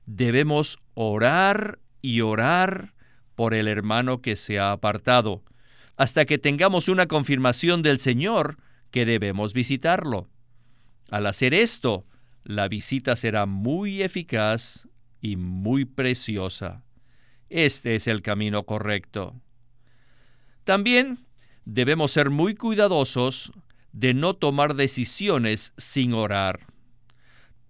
Debemos 0.06 0.78
orar 0.94 1.80
y 2.04 2.22
orar 2.22 2.94
por 3.34 3.56
el 3.56 3.68
hermano 3.68 4.22
que 4.22 4.36
se 4.36 4.60
ha 4.60 4.72
apartado, 4.72 5.42
hasta 5.98 6.26
que 6.26 6.38
tengamos 6.38 6.90
una 6.90 7.08
confirmación 7.08 7.82
del 7.82 7.98
Señor 7.98 8.60
que 8.92 9.08
debemos 9.08 9.56
visitarlo. 9.56 10.30
Al 11.10 11.26
hacer 11.26 11.56
esto, 11.56 12.06
la 12.46 12.68
visita 12.68 13.16
será 13.16 13.48
muy 13.48 14.04
eficaz 14.04 14.88
y 15.20 15.36
muy 15.36 15.84
preciosa. 15.84 16.84
Este 17.50 17.96
es 17.96 18.08
el 18.08 18.22
camino 18.22 18.64
correcto. 18.64 19.42
También 20.64 21.26
debemos 21.66 22.12
ser 22.12 22.30
muy 22.30 22.54
cuidadosos 22.54 23.52
de 23.92 24.14
no 24.14 24.36
tomar 24.36 24.76
decisiones 24.76 25.74
sin 25.78 26.14
orar. 26.14 26.68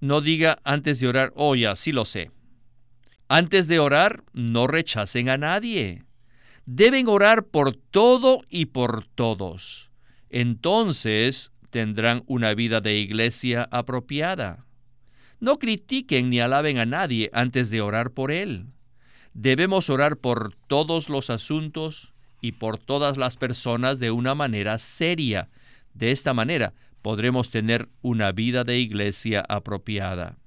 No 0.02 0.20
diga 0.20 0.58
antes 0.66 1.00
de 1.00 1.08
orar, 1.08 1.32
oh 1.36 1.56
sí 1.76 1.94
lo 1.94 2.04
sé. 2.04 2.32
Antes 3.30 3.68
de 3.68 3.80
orar, 3.80 4.24
no 4.34 4.68
rechacen 4.68 5.30
a 5.30 5.38
nadie. 5.38 6.04
Deben 6.66 7.08
orar 7.08 7.46
por 7.46 7.76
todo 7.76 8.42
y 8.50 8.66
por 8.66 9.06
todos. 9.06 9.90
Entonces 10.30 11.54
tendrán 11.70 12.24
una 12.28 12.54
vida 12.54 12.82
de 12.82 12.98
iglesia 12.98 13.68
apropiada. 13.72 14.65
No 15.46 15.60
critiquen 15.60 16.32
ni 16.32 16.40
alaben 16.40 16.80
a 16.80 16.88
nadie 16.88 17.30
antes 17.32 17.70
de 17.70 17.80
orar 17.80 18.10
por 18.10 18.32
él. 18.32 18.66
Debemos 19.36 19.92
orar 19.92 20.18
por 20.18 20.56
todos 20.66 21.08
los 21.08 21.30
asuntos 21.30 22.16
y 22.42 22.54
por 22.54 22.80
todas 22.80 23.18
las 23.18 23.38
personas 23.38 24.00
de 24.00 24.10
una 24.10 24.34
manera 24.34 24.80
seria. 24.80 25.50
De 25.94 26.10
esta 26.10 26.34
manera 26.34 26.74
podremos 27.04 27.52
tener 27.52 27.90
una 28.02 28.32
vida 28.32 28.64
de 28.64 28.80
iglesia 28.80 29.46
apropiada. 29.48 30.40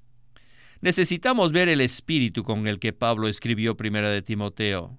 Necesitamos 0.80 1.52
ver 1.52 1.68
el 1.68 1.80
espíritu 1.80 2.42
con 2.42 2.66
el 2.66 2.80
que 2.80 2.92
Pablo 2.92 3.28
escribió 3.28 3.76
Primera 3.76 4.10
de 4.10 4.22
Timoteo. 4.22 4.98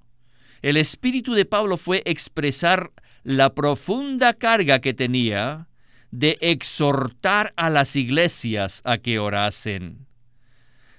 El 0.61 0.77
espíritu 0.77 1.33
de 1.33 1.43
Pablo 1.43 1.75
fue 1.75 2.03
expresar 2.05 2.93
la 3.23 3.53
profunda 3.53 4.33
carga 4.33 4.79
que 4.79 4.93
tenía 4.93 5.67
de 6.11 6.37
exhortar 6.41 7.53
a 7.55 7.69
las 7.69 7.95
iglesias 7.95 8.81
a 8.83 8.97
que 8.97 9.19
orasen. 9.19 10.07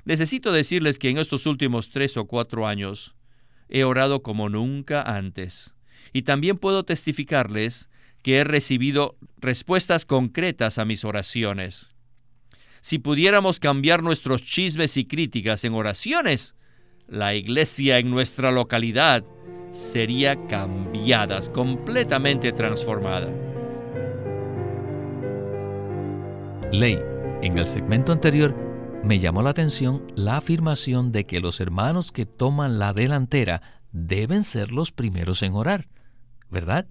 Necesito 0.04 0.52
decirles 0.52 0.98
que 0.98 1.10
en 1.10 1.18
estos 1.18 1.46
últimos 1.46 1.90
tres 1.90 2.16
o 2.16 2.26
cuatro 2.26 2.66
años 2.66 3.14
he 3.68 3.84
orado 3.84 4.22
como 4.22 4.48
nunca 4.48 5.02
antes. 5.02 5.74
Y 6.12 6.22
también 6.22 6.58
puedo 6.58 6.84
testificarles 6.84 7.90
que 8.22 8.38
he 8.38 8.44
recibido 8.44 9.16
respuestas 9.38 10.04
concretas 10.04 10.78
a 10.78 10.84
mis 10.84 11.04
oraciones. 11.04 11.94
Si 12.80 12.98
pudiéramos 12.98 13.60
cambiar 13.60 14.02
nuestros 14.02 14.42
chismes 14.42 14.96
y 14.96 15.04
críticas 15.04 15.64
en 15.64 15.74
oraciones, 15.74 16.56
la 17.06 17.34
iglesia 17.34 17.98
en 17.98 18.10
nuestra 18.10 18.50
localidad 18.52 19.24
sería 19.70 20.46
cambiada, 20.46 21.40
completamente 21.52 22.52
transformada. 22.52 23.49
Ley, 26.72 27.00
en 27.42 27.58
el 27.58 27.66
segmento 27.66 28.12
anterior 28.12 28.54
me 29.02 29.18
llamó 29.18 29.42
la 29.42 29.50
atención 29.50 30.06
la 30.14 30.36
afirmación 30.36 31.10
de 31.10 31.26
que 31.26 31.40
los 31.40 31.58
hermanos 31.58 32.12
que 32.12 32.26
toman 32.26 32.78
la 32.78 32.92
delantera 32.92 33.82
deben 33.90 34.44
ser 34.44 34.70
los 34.70 34.92
primeros 34.92 35.42
en 35.42 35.54
orar, 35.54 35.88
¿verdad? 36.48 36.86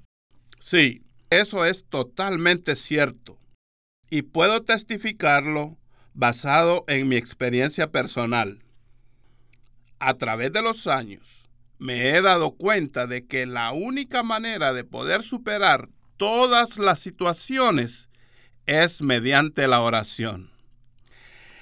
Sí, 0.60 1.04
eso 1.30 1.64
es 1.64 1.86
totalmente 1.86 2.76
cierto. 2.76 3.40
Y 4.10 4.24
puedo 4.24 4.64
testificarlo 4.64 5.78
basado 6.14 6.84
en 6.90 7.08
mi 7.08 7.16
experiencia 7.16 7.90
personal. 7.90 8.60
A 10.00 10.16
través 10.16 10.52
de 10.52 10.62
los 10.62 10.88
años, 10.88 11.50
me 11.78 12.10
he 12.10 12.22
dado 12.22 12.52
cuenta 12.52 13.08
de 13.08 13.26
que 13.26 13.46
la 13.46 13.72
única 13.72 14.24
manera 14.24 14.74
de 14.74 14.84
poder 14.84 15.24
superar 15.24 15.88
todas 16.18 16.78
las 16.78 17.00
situaciones 17.00 18.09
es 18.70 19.02
mediante 19.02 19.68
la 19.68 19.82
oración. 19.82 20.52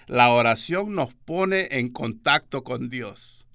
La 0.07 0.29
oración 0.31 0.93
nos 0.93 1.13
pone 1.13 1.69
en 1.71 1.87
contacto 1.87 2.65
con 2.65 2.89
Dios. 2.89 3.45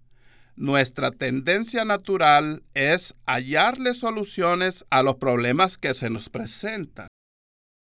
Nuestra 0.57 1.11
tendencia 1.11 1.85
natural 1.85 2.63
es 2.73 3.15
hallarle 3.27 3.93
soluciones 3.93 4.87
a 4.89 5.03
los 5.03 5.17
problemas 5.17 5.77
que 5.77 5.95
se 5.95 6.09
nos 6.09 6.31
presentan. 6.31 7.09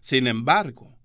Sin 0.01 0.27
embargo, 0.27 0.97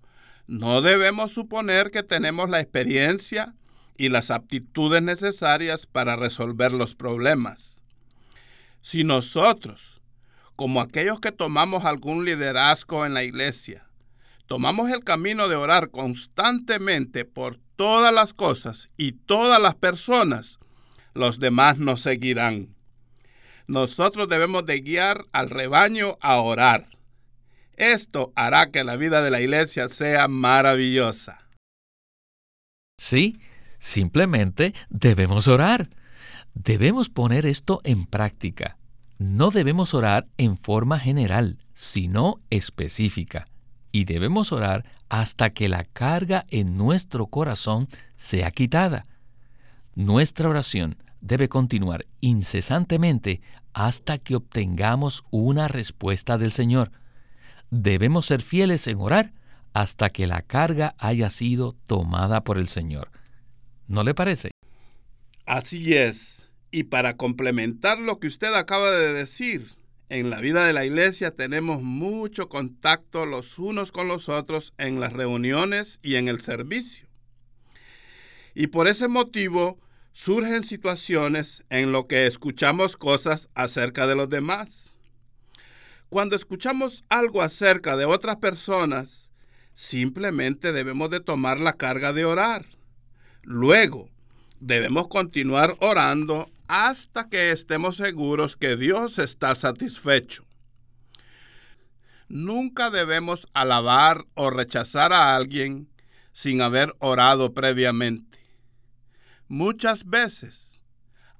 no 0.46 0.80
debemos 0.80 1.32
suponer 1.32 1.90
que 1.90 2.02
tenemos 2.02 2.48
la 2.48 2.60
experiencia 2.60 3.54
y 3.98 4.08
las 4.08 4.30
aptitudes 4.30 5.02
necesarias 5.02 5.84
para 5.84 6.16
resolver 6.16 6.72
los 6.72 6.94
problemas. 6.94 7.82
Si 8.80 9.04
nosotros, 9.04 10.00
como 10.56 10.80
aquellos 10.80 11.20
que 11.20 11.32
tomamos 11.32 11.84
algún 11.84 12.24
liderazgo 12.24 13.04
en 13.04 13.12
la 13.12 13.24
iglesia, 13.24 13.90
tomamos 14.46 14.90
el 14.90 15.04
camino 15.04 15.48
de 15.48 15.56
orar 15.56 15.90
constantemente 15.90 17.24
por 17.24 17.58
todas 17.76 18.12
las 18.12 18.32
cosas 18.32 18.88
y 18.96 19.12
todas 19.12 19.60
las 19.60 19.74
personas, 19.74 20.58
los 21.14 21.38
demás 21.38 21.78
nos 21.78 22.02
seguirán. 22.02 22.74
Nosotros 23.66 24.28
debemos 24.28 24.66
de 24.66 24.80
guiar 24.80 25.24
al 25.32 25.50
rebaño 25.50 26.18
a 26.20 26.36
orar. 26.38 26.88
Esto 27.76 28.32
hará 28.36 28.70
que 28.70 28.84
la 28.84 28.96
vida 28.96 29.22
de 29.22 29.30
la 29.30 29.40
iglesia 29.40 29.88
sea 29.88 30.28
maravillosa. 30.28 31.40
Sí, 32.98 33.40
simplemente 33.78 34.74
debemos 34.90 35.48
orar. 35.48 35.88
Debemos 36.52 37.08
poner 37.08 37.46
esto 37.46 37.80
en 37.82 38.04
práctica. 38.04 38.76
No 39.18 39.50
debemos 39.50 39.94
orar 39.94 40.28
en 40.36 40.56
forma 40.56 41.00
general, 41.00 41.58
sino 41.72 42.40
específica. 42.50 43.48
Y 43.94 44.04
debemos 44.06 44.50
orar 44.50 44.84
hasta 45.08 45.50
que 45.50 45.68
la 45.68 45.84
carga 45.84 46.44
en 46.50 46.76
nuestro 46.76 47.26
corazón 47.28 47.86
sea 48.16 48.50
quitada. 48.50 49.06
Nuestra 49.94 50.48
oración 50.48 50.96
debe 51.20 51.48
continuar 51.48 52.04
incesantemente 52.20 53.40
hasta 53.72 54.18
que 54.18 54.34
obtengamos 54.34 55.22
una 55.30 55.68
respuesta 55.68 56.38
del 56.38 56.50
Señor 56.50 56.90
debemos 57.82 58.26
ser 58.26 58.42
fieles 58.42 58.86
en 58.86 59.00
orar 59.00 59.32
hasta 59.72 60.10
que 60.10 60.26
la 60.26 60.42
carga 60.42 60.94
haya 60.98 61.30
sido 61.30 61.72
tomada 61.86 62.44
por 62.44 62.58
el 62.58 62.68
Señor. 62.68 63.10
¿No 63.88 64.04
le 64.04 64.14
parece? 64.14 64.50
Así 65.46 65.94
es. 65.94 66.48
Y 66.70 66.84
para 66.84 67.16
complementar 67.16 67.98
lo 67.98 68.18
que 68.18 68.28
usted 68.28 68.54
acaba 68.54 68.90
de 68.90 69.12
decir, 69.12 69.66
en 70.14 70.30
la 70.30 70.40
vida 70.40 70.64
de 70.64 70.72
la 70.72 70.84
iglesia 70.84 71.32
tenemos 71.32 71.82
mucho 71.82 72.48
contacto 72.48 73.26
los 73.26 73.58
unos 73.58 73.90
con 73.90 74.06
los 74.06 74.28
otros 74.28 74.72
en 74.78 75.00
las 75.00 75.12
reuniones 75.12 75.98
y 76.04 76.14
en 76.14 76.28
el 76.28 76.40
servicio. 76.40 77.08
Y 78.54 78.68
por 78.68 78.86
ese 78.86 79.08
motivo 79.08 79.76
surgen 80.12 80.62
situaciones 80.62 81.64
en 81.68 81.90
lo 81.90 82.06
que 82.06 82.26
escuchamos 82.26 82.96
cosas 82.96 83.50
acerca 83.56 84.06
de 84.06 84.14
los 84.14 84.28
demás. 84.28 84.96
Cuando 86.10 86.36
escuchamos 86.36 87.02
algo 87.08 87.42
acerca 87.42 87.96
de 87.96 88.04
otras 88.04 88.36
personas, 88.36 89.32
simplemente 89.72 90.72
debemos 90.72 91.10
de 91.10 91.18
tomar 91.18 91.58
la 91.58 91.72
carga 91.72 92.12
de 92.12 92.24
orar. 92.24 92.66
Luego, 93.42 94.08
debemos 94.60 95.08
continuar 95.08 95.76
orando 95.80 96.48
hasta 96.68 97.28
que 97.28 97.50
estemos 97.50 97.96
seguros 97.96 98.56
que 98.56 98.76
Dios 98.76 99.18
está 99.18 99.54
satisfecho. 99.54 100.44
Nunca 102.28 102.90
debemos 102.90 103.46
alabar 103.52 104.24
o 104.34 104.50
rechazar 104.50 105.12
a 105.12 105.36
alguien 105.36 105.88
sin 106.32 106.62
haber 106.62 106.94
orado 106.98 107.52
previamente. 107.52 108.38
Muchas 109.46 110.06
veces, 110.06 110.80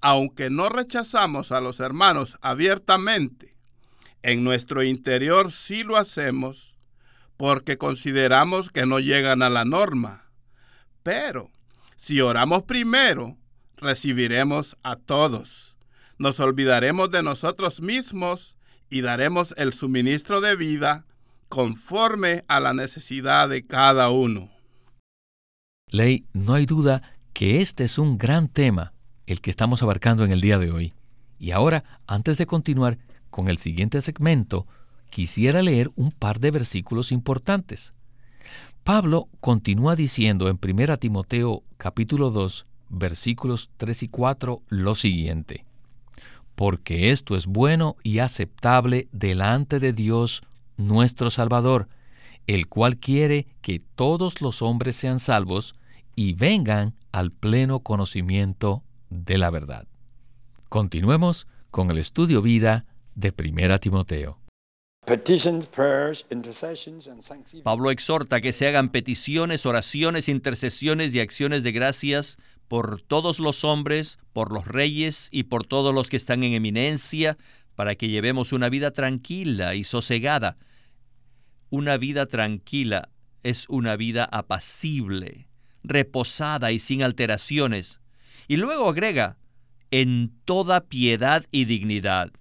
aunque 0.01 0.51
no 0.51 0.69
rechazamos 0.69 1.53
a 1.53 1.61
los 1.61 1.81
hermanos 1.81 2.37
abiertamente, 2.43 3.57
en 4.23 4.45
nuestro 4.45 4.83
interior 4.83 5.51
sí 5.51 5.83
lo 5.83 5.97
hacemos 5.97 6.77
porque 7.37 7.79
consideramos 7.79 8.71
que 8.71 8.87
no 8.87 9.01
llegan 9.01 9.43
a 9.43 9.51
la 9.51 9.65
norma. 9.65 10.31
Pero 11.03 11.51
si 11.97 12.21
oramos 12.21 12.63
primero, 12.63 13.37
recibiremos 13.85 14.77
a 14.83 14.97
todos. 14.97 15.77
Nos 16.19 16.41
olvidaremos 16.41 17.11
de 17.11 17.23
nosotros 17.23 17.81
mismos 17.81 18.59
y 18.91 19.03
daremos 19.03 19.55
el 19.57 19.73
suministro 19.73 20.41
de 20.41 20.57
vida 20.57 21.07
conforme 21.49 22.45
a 22.49 22.59
la 22.59 22.75
necesidad 22.75 23.49
de 23.49 23.65
cada 23.65 24.11
uno. 24.11 24.51
Ley, 25.89 26.25
no 26.33 26.55
hay 26.55 26.67
duda 26.67 27.03
que 27.33 27.61
este 27.61 27.85
es 27.85 27.99
un 27.99 28.19
gran 28.19 28.49
tema, 28.49 28.93
el 29.27 29.41
que 29.41 29.51
estamos 29.51 29.83
abarcando 29.83 30.25
en 30.25 30.33
el 30.33 30.41
día 30.41 30.59
de 30.59 30.73
hoy. 30.73 30.93
Y 31.39 31.51
ahora, 31.51 31.85
antes 32.07 32.39
de 32.39 32.47
continuar 32.47 32.99
con 33.31 33.49
el 33.49 33.59
siguiente 33.59 34.01
segmento, 34.01 34.67
quisiera 35.11 35.63
leer 35.63 35.91
un 35.95 36.11
par 36.11 36.41
de 36.41 36.51
versículos 36.51 37.13
importantes. 37.13 37.95
Pablo 38.83 39.29
continúa 39.41 39.97
diciendo 39.97 40.49
en 40.49 40.59
1 40.63 40.97
Timoteo 40.99 41.63
capítulo 41.77 42.31
2, 42.31 42.67
versículos 42.89 43.71
3 43.77 44.05
y 44.05 44.09
4 44.09 44.63
lo 44.69 44.95
siguiente. 44.95 45.65
Porque 46.55 47.11
esto 47.11 47.37
es 47.37 47.47
bueno 47.47 47.97
y 48.03 48.19
aceptable 48.21 49.09
delante 49.13 49.81
de 49.81 49.93
Dios 49.93 50.43
nuestro 50.77 51.31
Salvador, 51.31 51.89
el 52.47 52.69
cual 52.69 52.97
quiere 52.99 53.47
que 53.63 53.81
todos 53.95 54.41
los 54.41 54.63
hombres 54.63 54.97
sean 54.97 55.19
salvos 55.19 55.75
y 56.15 56.35
vengan 56.35 56.95
al 57.13 57.33
pleno 57.33 57.81
conocimiento 57.81 58.83
de 59.11 59.39
la 59.39 59.51
verdad. 59.51 59.87
Continuemos 60.69 61.47
con 61.71 61.91
el 61.91 61.99
estudio 61.99 62.43
vida 62.43 62.87
de 63.15 63.33
1 63.37 63.79
Timoteo. 63.81 64.44
Pablo 67.63 67.91
exhorta 67.91 68.41
que 68.41 68.53
se 68.53 68.67
hagan 68.67 68.89
peticiones, 68.89 69.67
oraciones, 69.67 70.29
intercesiones 70.29 71.15
y 71.15 71.21
acciones 71.21 71.63
de 71.63 71.73
gracias 71.73 72.39
por 72.69 73.03
todos 73.03 73.39
los 73.39 73.65
hombres, 73.65 74.19
por 74.33 74.51
los 74.51 74.67
reyes 74.67 75.29
y 75.31 75.45
por 75.45 75.67
todos 75.67 75.95
los 75.95 76.09
que 76.09 76.17
están 76.17 76.43
en 76.43 76.55
eminencia, 76.55 77.37
para 77.75 77.97
que 77.97 78.09
llevemos 78.09 78.53
una 78.53 78.71
vida 78.71 78.93
tranquila 78.93 79.75
y 79.75 79.85
sosegada. 79.85 80.57
Una 81.69 81.99
vida 81.99 82.27
tranquila 82.27 83.11
es 83.43 83.67
una 83.69 83.97
vida 83.97 84.27
apacible, 84.33 85.49
reposada 85.83 86.73
y 86.73 86.79
sin 86.79 87.03
alteraciones. 87.03 88.01
Y 88.49 88.57
luego 88.57 88.89
agrega, 88.89 89.37
en 89.91 90.33
toda 90.45 90.81
piedad 90.81 91.45
y 91.51 91.67
dignidad 91.67 92.33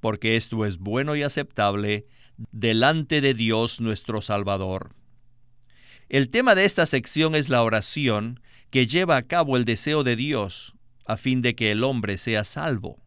porque 0.00 0.36
esto 0.36 0.64
es 0.66 0.78
bueno 0.78 1.14
y 1.16 1.22
aceptable 1.22 2.06
delante 2.52 3.20
de 3.20 3.34
Dios 3.34 3.80
nuestro 3.80 4.22
Salvador. 4.22 4.94
El 6.08 6.30
tema 6.30 6.54
de 6.54 6.64
esta 6.64 6.86
sección 6.86 7.34
es 7.34 7.48
la 7.48 7.62
oración 7.62 8.40
que 8.70 8.86
lleva 8.86 9.16
a 9.16 9.22
cabo 9.22 9.56
el 9.56 9.64
deseo 9.64 10.02
de 10.02 10.16
Dios 10.16 10.74
a 11.06 11.16
fin 11.16 11.42
de 11.42 11.54
que 11.54 11.70
el 11.70 11.84
hombre 11.84 12.18
sea 12.18 12.44
salvo. 12.44 12.98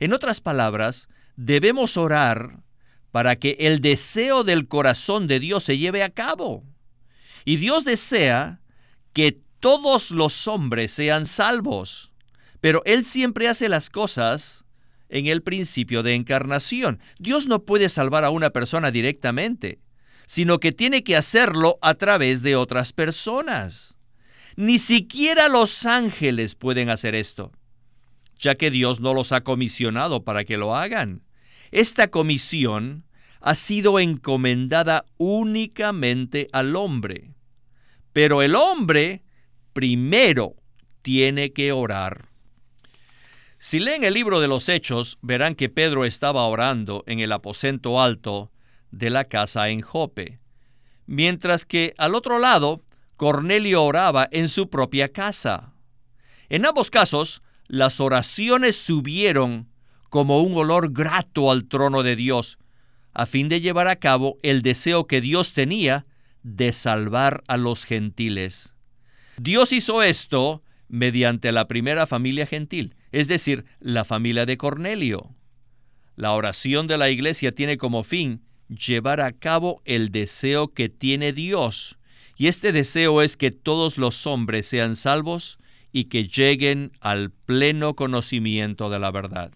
En 0.00 0.12
otras 0.12 0.40
palabras, 0.40 1.08
debemos 1.36 1.96
orar 1.96 2.62
para 3.10 3.36
que 3.36 3.56
el 3.60 3.80
deseo 3.80 4.44
del 4.44 4.66
corazón 4.66 5.28
de 5.28 5.40
Dios 5.40 5.64
se 5.64 5.78
lleve 5.78 6.02
a 6.02 6.10
cabo. 6.10 6.64
Y 7.44 7.56
Dios 7.56 7.84
desea 7.84 8.60
que 9.12 9.40
todos 9.60 10.10
los 10.10 10.48
hombres 10.48 10.92
sean 10.92 11.26
salvos, 11.26 12.12
pero 12.60 12.82
Él 12.86 13.04
siempre 13.04 13.48
hace 13.48 13.68
las 13.68 13.90
cosas 13.90 14.63
en 15.14 15.28
el 15.28 15.42
principio 15.42 16.02
de 16.02 16.14
encarnación. 16.14 16.98
Dios 17.20 17.46
no 17.46 17.62
puede 17.62 17.88
salvar 17.88 18.24
a 18.24 18.30
una 18.30 18.50
persona 18.50 18.90
directamente, 18.90 19.78
sino 20.26 20.58
que 20.58 20.72
tiene 20.72 21.04
que 21.04 21.16
hacerlo 21.16 21.78
a 21.82 21.94
través 21.94 22.42
de 22.42 22.56
otras 22.56 22.92
personas. 22.92 23.94
Ni 24.56 24.78
siquiera 24.78 25.48
los 25.48 25.86
ángeles 25.86 26.56
pueden 26.56 26.90
hacer 26.90 27.14
esto, 27.14 27.52
ya 28.38 28.56
que 28.56 28.72
Dios 28.72 28.98
no 28.98 29.14
los 29.14 29.30
ha 29.30 29.42
comisionado 29.42 30.24
para 30.24 30.44
que 30.44 30.58
lo 30.58 30.74
hagan. 30.74 31.22
Esta 31.70 32.08
comisión 32.08 33.04
ha 33.40 33.54
sido 33.54 34.00
encomendada 34.00 35.04
únicamente 35.18 36.48
al 36.52 36.74
hombre. 36.74 37.30
Pero 38.12 38.42
el 38.42 38.56
hombre 38.56 39.22
primero 39.72 40.56
tiene 41.02 41.52
que 41.52 41.70
orar. 41.70 42.33
Si 43.64 43.78
leen 43.78 44.04
el 44.04 44.12
libro 44.12 44.40
de 44.40 44.46
los 44.46 44.68
Hechos, 44.68 45.16
verán 45.22 45.54
que 45.54 45.70
Pedro 45.70 46.04
estaba 46.04 46.46
orando 46.46 47.02
en 47.06 47.20
el 47.20 47.32
aposento 47.32 48.02
alto 48.02 48.52
de 48.90 49.08
la 49.08 49.24
casa 49.24 49.70
en 49.70 49.80
Jope, 49.80 50.38
mientras 51.06 51.64
que 51.64 51.94
al 51.96 52.14
otro 52.14 52.38
lado, 52.38 52.82
Cornelio 53.16 53.82
oraba 53.82 54.28
en 54.32 54.50
su 54.50 54.68
propia 54.68 55.14
casa. 55.14 55.72
En 56.50 56.66
ambos 56.66 56.90
casos, 56.90 57.42
las 57.66 58.00
oraciones 58.00 58.76
subieron 58.76 59.70
como 60.10 60.42
un 60.42 60.58
olor 60.58 60.92
grato 60.92 61.50
al 61.50 61.64
trono 61.64 62.02
de 62.02 62.16
Dios, 62.16 62.58
a 63.14 63.24
fin 63.24 63.48
de 63.48 63.62
llevar 63.62 63.88
a 63.88 63.96
cabo 63.96 64.36
el 64.42 64.60
deseo 64.60 65.06
que 65.06 65.22
Dios 65.22 65.54
tenía 65.54 66.04
de 66.42 66.70
salvar 66.74 67.42
a 67.48 67.56
los 67.56 67.86
gentiles. 67.86 68.74
Dios 69.38 69.72
hizo 69.72 70.02
esto 70.02 70.62
mediante 70.88 71.50
la 71.50 71.66
primera 71.66 72.06
familia 72.06 72.44
gentil, 72.46 72.94
es 73.14 73.28
decir, 73.28 73.64
la 73.78 74.04
familia 74.04 74.44
de 74.44 74.56
Cornelio. 74.56 75.36
La 76.16 76.32
oración 76.32 76.88
de 76.88 76.98
la 76.98 77.10
iglesia 77.10 77.52
tiene 77.52 77.76
como 77.76 78.02
fin 78.02 78.42
llevar 78.68 79.20
a 79.20 79.30
cabo 79.30 79.80
el 79.84 80.10
deseo 80.10 80.74
que 80.74 80.88
tiene 80.88 81.32
Dios, 81.32 81.96
y 82.36 82.48
este 82.48 82.72
deseo 82.72 83.22
es 83.22 83.36
que 83.36 83.52
todos 83.52 83.98
los 83.98 84.26
hombres 84.26 84.66
sean 84.66 84.96
salvos 84.96 85.58
y 85.92 86.06
que 86.06 86.26
lleguen 86.26 86.90
al 87.00 87.30
pleno 87.30 87.94
conocimiento 87.94 88.90
de 88.90 88.98
la 88.98 89.12
verdad. 89.12 89.52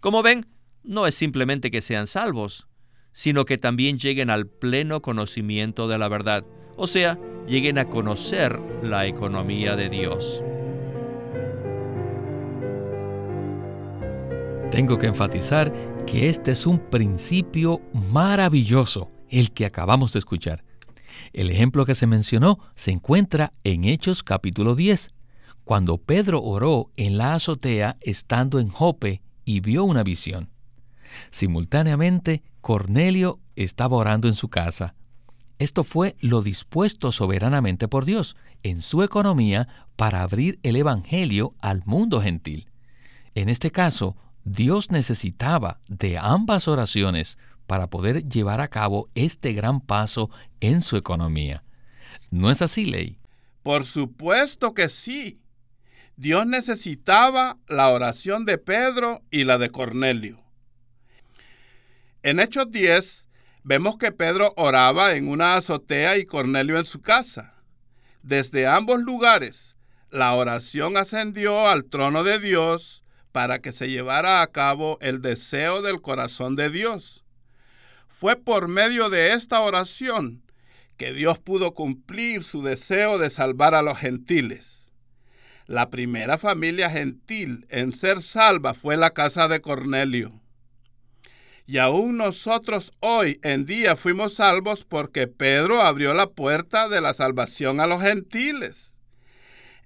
Como 0.00 0.22
ven, 0.22 0.44
no 0.82 1.06
es 1.06 1.14
simplemente 1.14 1.70
que 1.70 1.80
sean 1.80 2.06
salvos, 2.06 2.66
sino 3.12 3.46
que 3.46 3.56
también 3.56 3.98
lleguen 3.98 4.28
al 4.28 4.46
pleno 4.46 5.00
conocimiento 5.00 5.88
de 5.88 5.96
la 5.96 6.10
verdad, 6.10 6.44
o 6.76 6.86
sea, 6.86 7.18
lleguen 7.48 7.78
a 7.78 7.88
conocer 7.88 8.60
la 8.82 9.06
economía 9.06 9.74
de 9.74 9.88
Dios. 9.88 10.44
Tengo 14.74 14.98
que 14.98 15.06
enfatizar 15.06 15.72
que 16.04 16.28
este 16.28 16.50
es 16.50 16.66
un 16.66 16.80
principio 16.80 17.80
maravilloso, 18.10 19.08
el 19.30 19.52
que 19.52 19.66
acabamos 19.66 20.12
de 20.12 20.18
escuchar. 20.18 20.64
El 21.32 21.48
ejemplo 21.48 21.86
que 21.86 21.94
se 21.94 22.08
mencionó 22.08 22.58
se 22.74 22.90
encuentra 22.90 23.52
en 23.62 23.84
Hechos 23.84 24.24
capítulo 24.24 24.74
10, 24.74 25.12
cuando 25.62 25.98
Pedro 25.98 26.42
oró 26.42 26.90
en 26.96 27.18
la 27.18 27.34
azotea 27.34 27.98
estando 28.00 28.58
en 28.58 28.68
Jope 28.68 29.22
y 29.44 29.60
vio 29.60 29.84
una 29.84 30.02
visión. 30.02 30.50
Simultáneamente, 31.30 32.42
Cornelio 32.60 33.38
estaba 33.54 33.96
orando 33.96 34.26
en 34.26 34.34
su 34.34 34.48
casa. 34.48 34.96
Esto 35.60 35.84
fue 35.84 36.16
lo 36.18 36.42
dispuesto 36.42 37.12
soberanamente 37.12 37.86
por 37.86 38.04
Dios 38.04 38.34
en 38.64 38.82
su 38.82 39.04
economía 39.04 39.68
para 39.94 40.22
abrir 40.22 40.58
el 40.64 40.74
Evangelio 40.74 41.54
al 41.60 41.82
mundo 41.86 42.20
gentil. 42.20 42.66
En 43.36 43.48
este 43.48 43.70
caso, 43.70 44.16
Dios 44.44 44.90
necesitaba 44.90 45.80
de 45.88 46.18
ambas 46.18 46.68
oraciones 46.68 47.38
para 47.66 47.88
poder 47.88 48.28
llevar 48.28 48.60
a 48.60 48.68
cabo 48.68 49.08
este 49.14 49.52
gran 49.54 49.80
paso 49.80 50.30
en 50.60 50.82
su 50.82 50.96
economía. 50.96 51.64
¿No 52.30 52.50
es 52.50 52.62
así, 52.62 52.84
Ley? 52.84 53.18
Por 53.62 53.86
supuesto 53.86 54.74
que 54.74 54.88
sí. 54.88 55.40
Dios 56.16 56.46
necesitaba 56.46 57.58
la 57.66 57.88
oración 57.88 58.44
de 58.44 58.58
Pedro 58.58 59.22
y 59.30 59.44
la 59.44 59.58
de 59.58 59.70
Cornelio. 59.70 60.44
En 62.22 62.38
Hechos 62.38 62.70
10 62.70 63.28
vemos 63.64 63.96
que 63.96 64.12
Pedro 64.12 64.52
oraba 64.56 65.14
en 65.14 65.28
una 65.28 65.56
azotea 65.56 66.18
y 66.18 66.26
Cornelio 66.26 66.78
en 66.78 66.84
su 66.84 67.00
casa. 67.00 67.54
Desde 68.22 68.66
ambos 68.66 69.00
lugares, 69.00 69.76
la 70.10 70.34
oración 70.34 70.96
ascendió 70.96 71.66
al 71.68 71.84
trono 71.86 72.22
de 72.22 72.38
Dios 72.38 73.03
para 73.34 73.58
que 73.58 73.72
se 73.72 73.90
llevara 73.90 74.42
a 74.42 74.46
cabo 74.46 74.96
el 75.00 75.20
deseo 75.20 75.82
del 75.82 76.00
corazón 76.00 76.54
de 76.54 76.70
Dios. 76.70 77.24
Fue 78.06 78.36
por 78.36 78.68
medio 78.68 79.10
de 79.10 79.32
esta 79.32 79.60
oración 79.60 80.44
que 80.96 81.12
Dios 81.12 81.40
pudo 81.40 81.74
cumplir 81.74 82.44
su 82.44 82.62
deseo 82.62 83.18
de 83.18 83.30
salvar 83.30 83.74
a 83.74 83.82
los 83.82 83.98
gentiles. 83.98 84.92
La 85.66 85.90
primera 85.90 86.38
familia 86.38 86.88
gentil 86.88 87.66
en 87.70 87.92
ser 87.92 88.22
salva 88.22 88.72
fue 88.72 88.96
la 88.96 89.10
casa 89.10 89.48
de 89.48 89.60
Cornelio. 89.60 90.40
Y 91.66 91.78
aún 91.78 92.18
nosotros 92.18 92.92
hoy 93.00 93.40
en 93.42 93.66
día 93.66 93.96
fuimos 93.96 94.34
salvos 94.34 94.84
porque 94.84 95.26
Pedro 95.26 95.82
abrió 95.82 96.14
la 96.14 96.28
puerta 96.30 96.88
de 96.88 97.00
la 97.00 97.12
salvación 97.12 97.80
a 97.80 97.88
los 97.88 98.00
gentiles. 98.00 98.93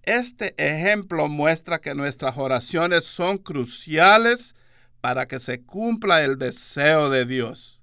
Este 0.09 0.55
ejemplo 0.57 1.29
muestra 1.29 1.83
que 1.83 1.95
nuestras 1.95 2.39
oraciones 2.39 3.05
son 3.05 3.37
cruciales 3.37 4.55
para 5.03 5.29
que 5.29 5.39
se 5.39 5.61
cumpla 5.61 6.25
el 6.25 6.39
deseo 6.39 7.11
de 7.11 7.27
Dios. 7.27 7.83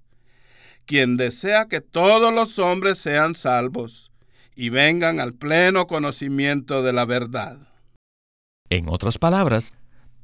quien 0.86 1.16
desea 1.16 1.66
que 1.66 1.80
todos 1.80 2.34
los 2.34 2.58
hombres 2.58 2.98
sean 2.98 3.36
salvos 3.36 4.10
y 4.56 4.70
vengan 4.70 5.20
al 5.20 5.34
pleno 5.34 5.86
conocimiento 5.86 6.82
de 6.82 6.92
la 6.92 7.04
verdad. 7.04 7.68
En 8.70 8.88
otras 8.88 9.18
palabras, 9.18 9.72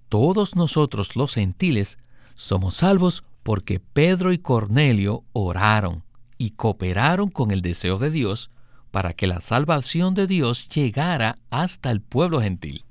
todos 0.09 0.57
nosotros 0.57 1.15
los 1.15 1.35
gentiles 1.35 1.99
somos 2.35 2.77
salvos 2.77 3.23
porque 3.45 3.79
Pedro 3.79 4.33
y 4.33 4.39
Cornelio 4.39 5.23
oraron 5.33 6.03
y 6.37 6.51
cooperaron 6.51 7.31
con 7.31 7.53
el 7.53 7.63
deseo 7.63 7.99
de 7.99 8.11
Dios 8.11 8.51
para 8.93 9.15
que 9.15 9.27
la 9.27 9.41
salvación 9.41 10.15
de 10.15 10.29
Dios 10.29 10.69
llegara 10.69 11.39
hasta 11.51 11.91
el 11.91 12.01
pueblo 12.01 12.41
gentil. 12.41 12.85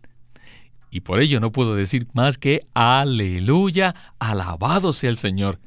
Y 0.89 1.01
por 1.01 1.21
ello 1.21 1.39
no 1.39 1.53
puedo 1.53 1.75
decir 1.75 2.07
más 2.11 2.37
que 2.37 2.67
aleluya, 2.73 3.95
alabado 4.19 4.91
sea 4.91 5.11
el 5.11 5.15
Señor. 5.15 5.59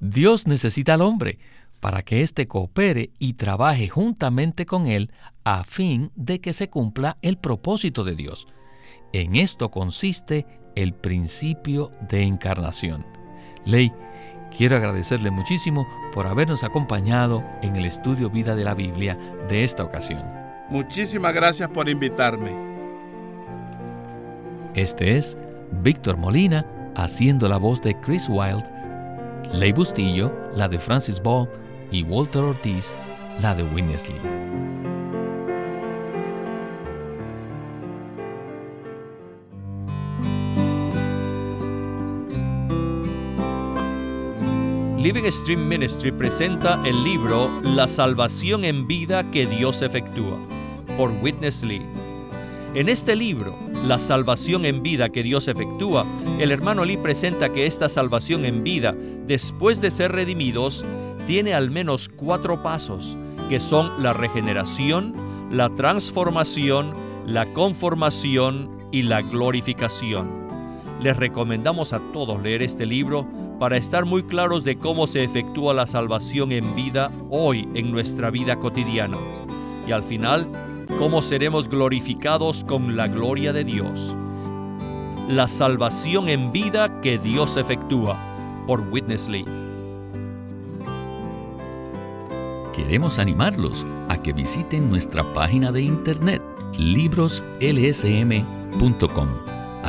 Dios 0.00 0.46
necesita 0.46 0.94
al 0.94 1.02
hombre 1.02 1.38
para 1.80 2.02
que 2.02 2.22
éste 2.22 2.46
coopere 2.46 3.10
y 3.18 3.34
trabaje 3.34 3.88
juntamente 3.88 4.64
con 4.64 4.86
él 4.86 5.10
a 5.44 5.64
fin 5.64 6.12
de 6.14 6.40
que 6.40 6.52
se 6.52 6.70
cumpla 6.70 7.18
el 7.20 7.36
propósito 7.36 8.04
de 8.04 8.14
Dios. 8.14 8.46
En 9.12 9.36
esto 9.36 9.70
consiste 9.70 10.46
el 10.76 10.94
principio 10.94 11.90
de 12.08 12.22
encarnación. 12.22 13.04
Ley, 13.66 13.92
quiero 14.56 14.76
agradecerle 14.76 15.30
muchísimo 15.30 15.86
por 16.12 16.26
habernos 16.26 16.64
acompañado 16.64 17.42
en 17.62 17.76
el 17.76 17.86
estudio 17.86 18.30
Vida 18.30 18.54
de 18.54 18.64
la 18.64 18.74
Biblia 18.74 19.18
de 19.48 19.64
esta 19.64 19.84
ocasión. 19.84 20.22
Muchísimas 20.68 21.34
gracias 21.34 21.68
por 21.68 21.88
invitarme. 21.88 22.50
Este 24.74 25.16
es 25.16 25.36
Víctor 25.82 26.16
Molina 26.16 26.66
haciendo 26.96 27.48
la 27.48 27.58
voz 27.58 27.82
de 27.82 27.98
Chris 28.00 28.28
Wilde, 28.28 28.68
Ley 29.52 29.72
Bustillo, 29.72 30.32
la 30.54 30.68
de 30.68 30.78
Francis 30.78 31.20
Ball 31.20 31.48
y 31.90 32.02
Walter 32.04 32.42
Ortiz, 32.42 32.96
la 33.40 33.54
de 33.54 33.64
Winnesley. 33.64 34.16
Living 45.02 45.28
Stream 45.32 45.66
Ministry 45.66 46.12
presenta 46.12 46.80
el 46.86 47.02
libro 47.02 47.50
La 47.64 47.88
salvación 47.88 48.64
en 48.64 48.86
vida 48.86 49.28
que 49.32 49.46
Dios 49.46 49.82
efectúa, 49.82 50.38
por 50.96 51.10
Witness 51.20 51.64
Lee. 51.64 51.82
En 52.74 52.88
este 52.88 53.16
libro, 53.16 53.58
La 53.84 53.98
salvación 53.98 54.64
en 54.64 54.80
vida 54.84 55.08
que 55.08 55.24
Dios 55.24 55.48
efectúa, 55.48 56.06
el 56.38 56.52
hermano 56.52 56.84
Lee 56.84 56.98
presenta 56.98 57.52
que 57.52 57.66
esta 57.66 57.88
salvación 57.88 58.44
en 58.44 58.62
vida, 58.62 58.94
después 59.26 59.80
de 59.80 59.90
ser 59.90 60.12
redimidos, 60.12 60.84
tiene 61.26 61.52
al 61.52 61.72
menos 61.72 62.08
cuatro 62.08 62.62
pasos, 62.62 63.16
que 63.48 63.58
son 63.58 64.00
la 64.00 64.12
regeneración, 64.12 65.14
la 65.50 65.68
transformación, 65.70 66.92
la 67.26 67.52
conformación 67.52 68.70
y 68.92 69.02
la 69.02 69.20
glorificación. 69.22 70.41
Les 71.02 71.16
recomendamos 71.16 71.92
a 71.92 71.98
todos 72.12 72.40
leer 72.40 72.62
este 72.62 72.86
libro 72.86 73.26
para 73.58 73.76
estar 73.76 74.04
muy 74.04 74.22
claros 74.22 74.62
de 74.62 74.78
cómo 74.78 75.08
se 75.08 75.24
efectúa 75.24 75.74
la 75.74 75.88
salvación 75.88 76.52
en 76.52 76.76
vida 76.76 77.10
hoy 77.28 77.68
en 77.74 77.90
nuestra 77.90 78.30
vida 78.30 78.60
cotidiana. 78.60 79.18
Y 79.88 79.90
al 79.90 80.04
final, 80.04 80.46
cómo 80.98 81.20
seremos 81.20 81.68
glorificados 81.68 82.62
con 82.62 82.96
la 82.96 83.08
gloria 83.08 83.52
de 83.52 83.64
Dios. 83.64 84.14
La 85.28 85.48
salvación 85.48 86.28
en 86.28 86.52
vida 86.52 87.00
que 87.00 87.18
Dios 87.18 87.56
efectúa 87.56 88.16
por 88.68 88.82
Witness 88.92 89.28
Lee. 89.28 89.44
Queremos 92.72 93.18
animarlos 93.18 93.84
a 94.08 94.22
que 94.22 94.32
visiten 94.32 94.88
nuestra 94.88 95.24
página 95.34 95.72
de 95.72 95.82
internet 95.82 96.40
libroslsm.com. 96.78 99.51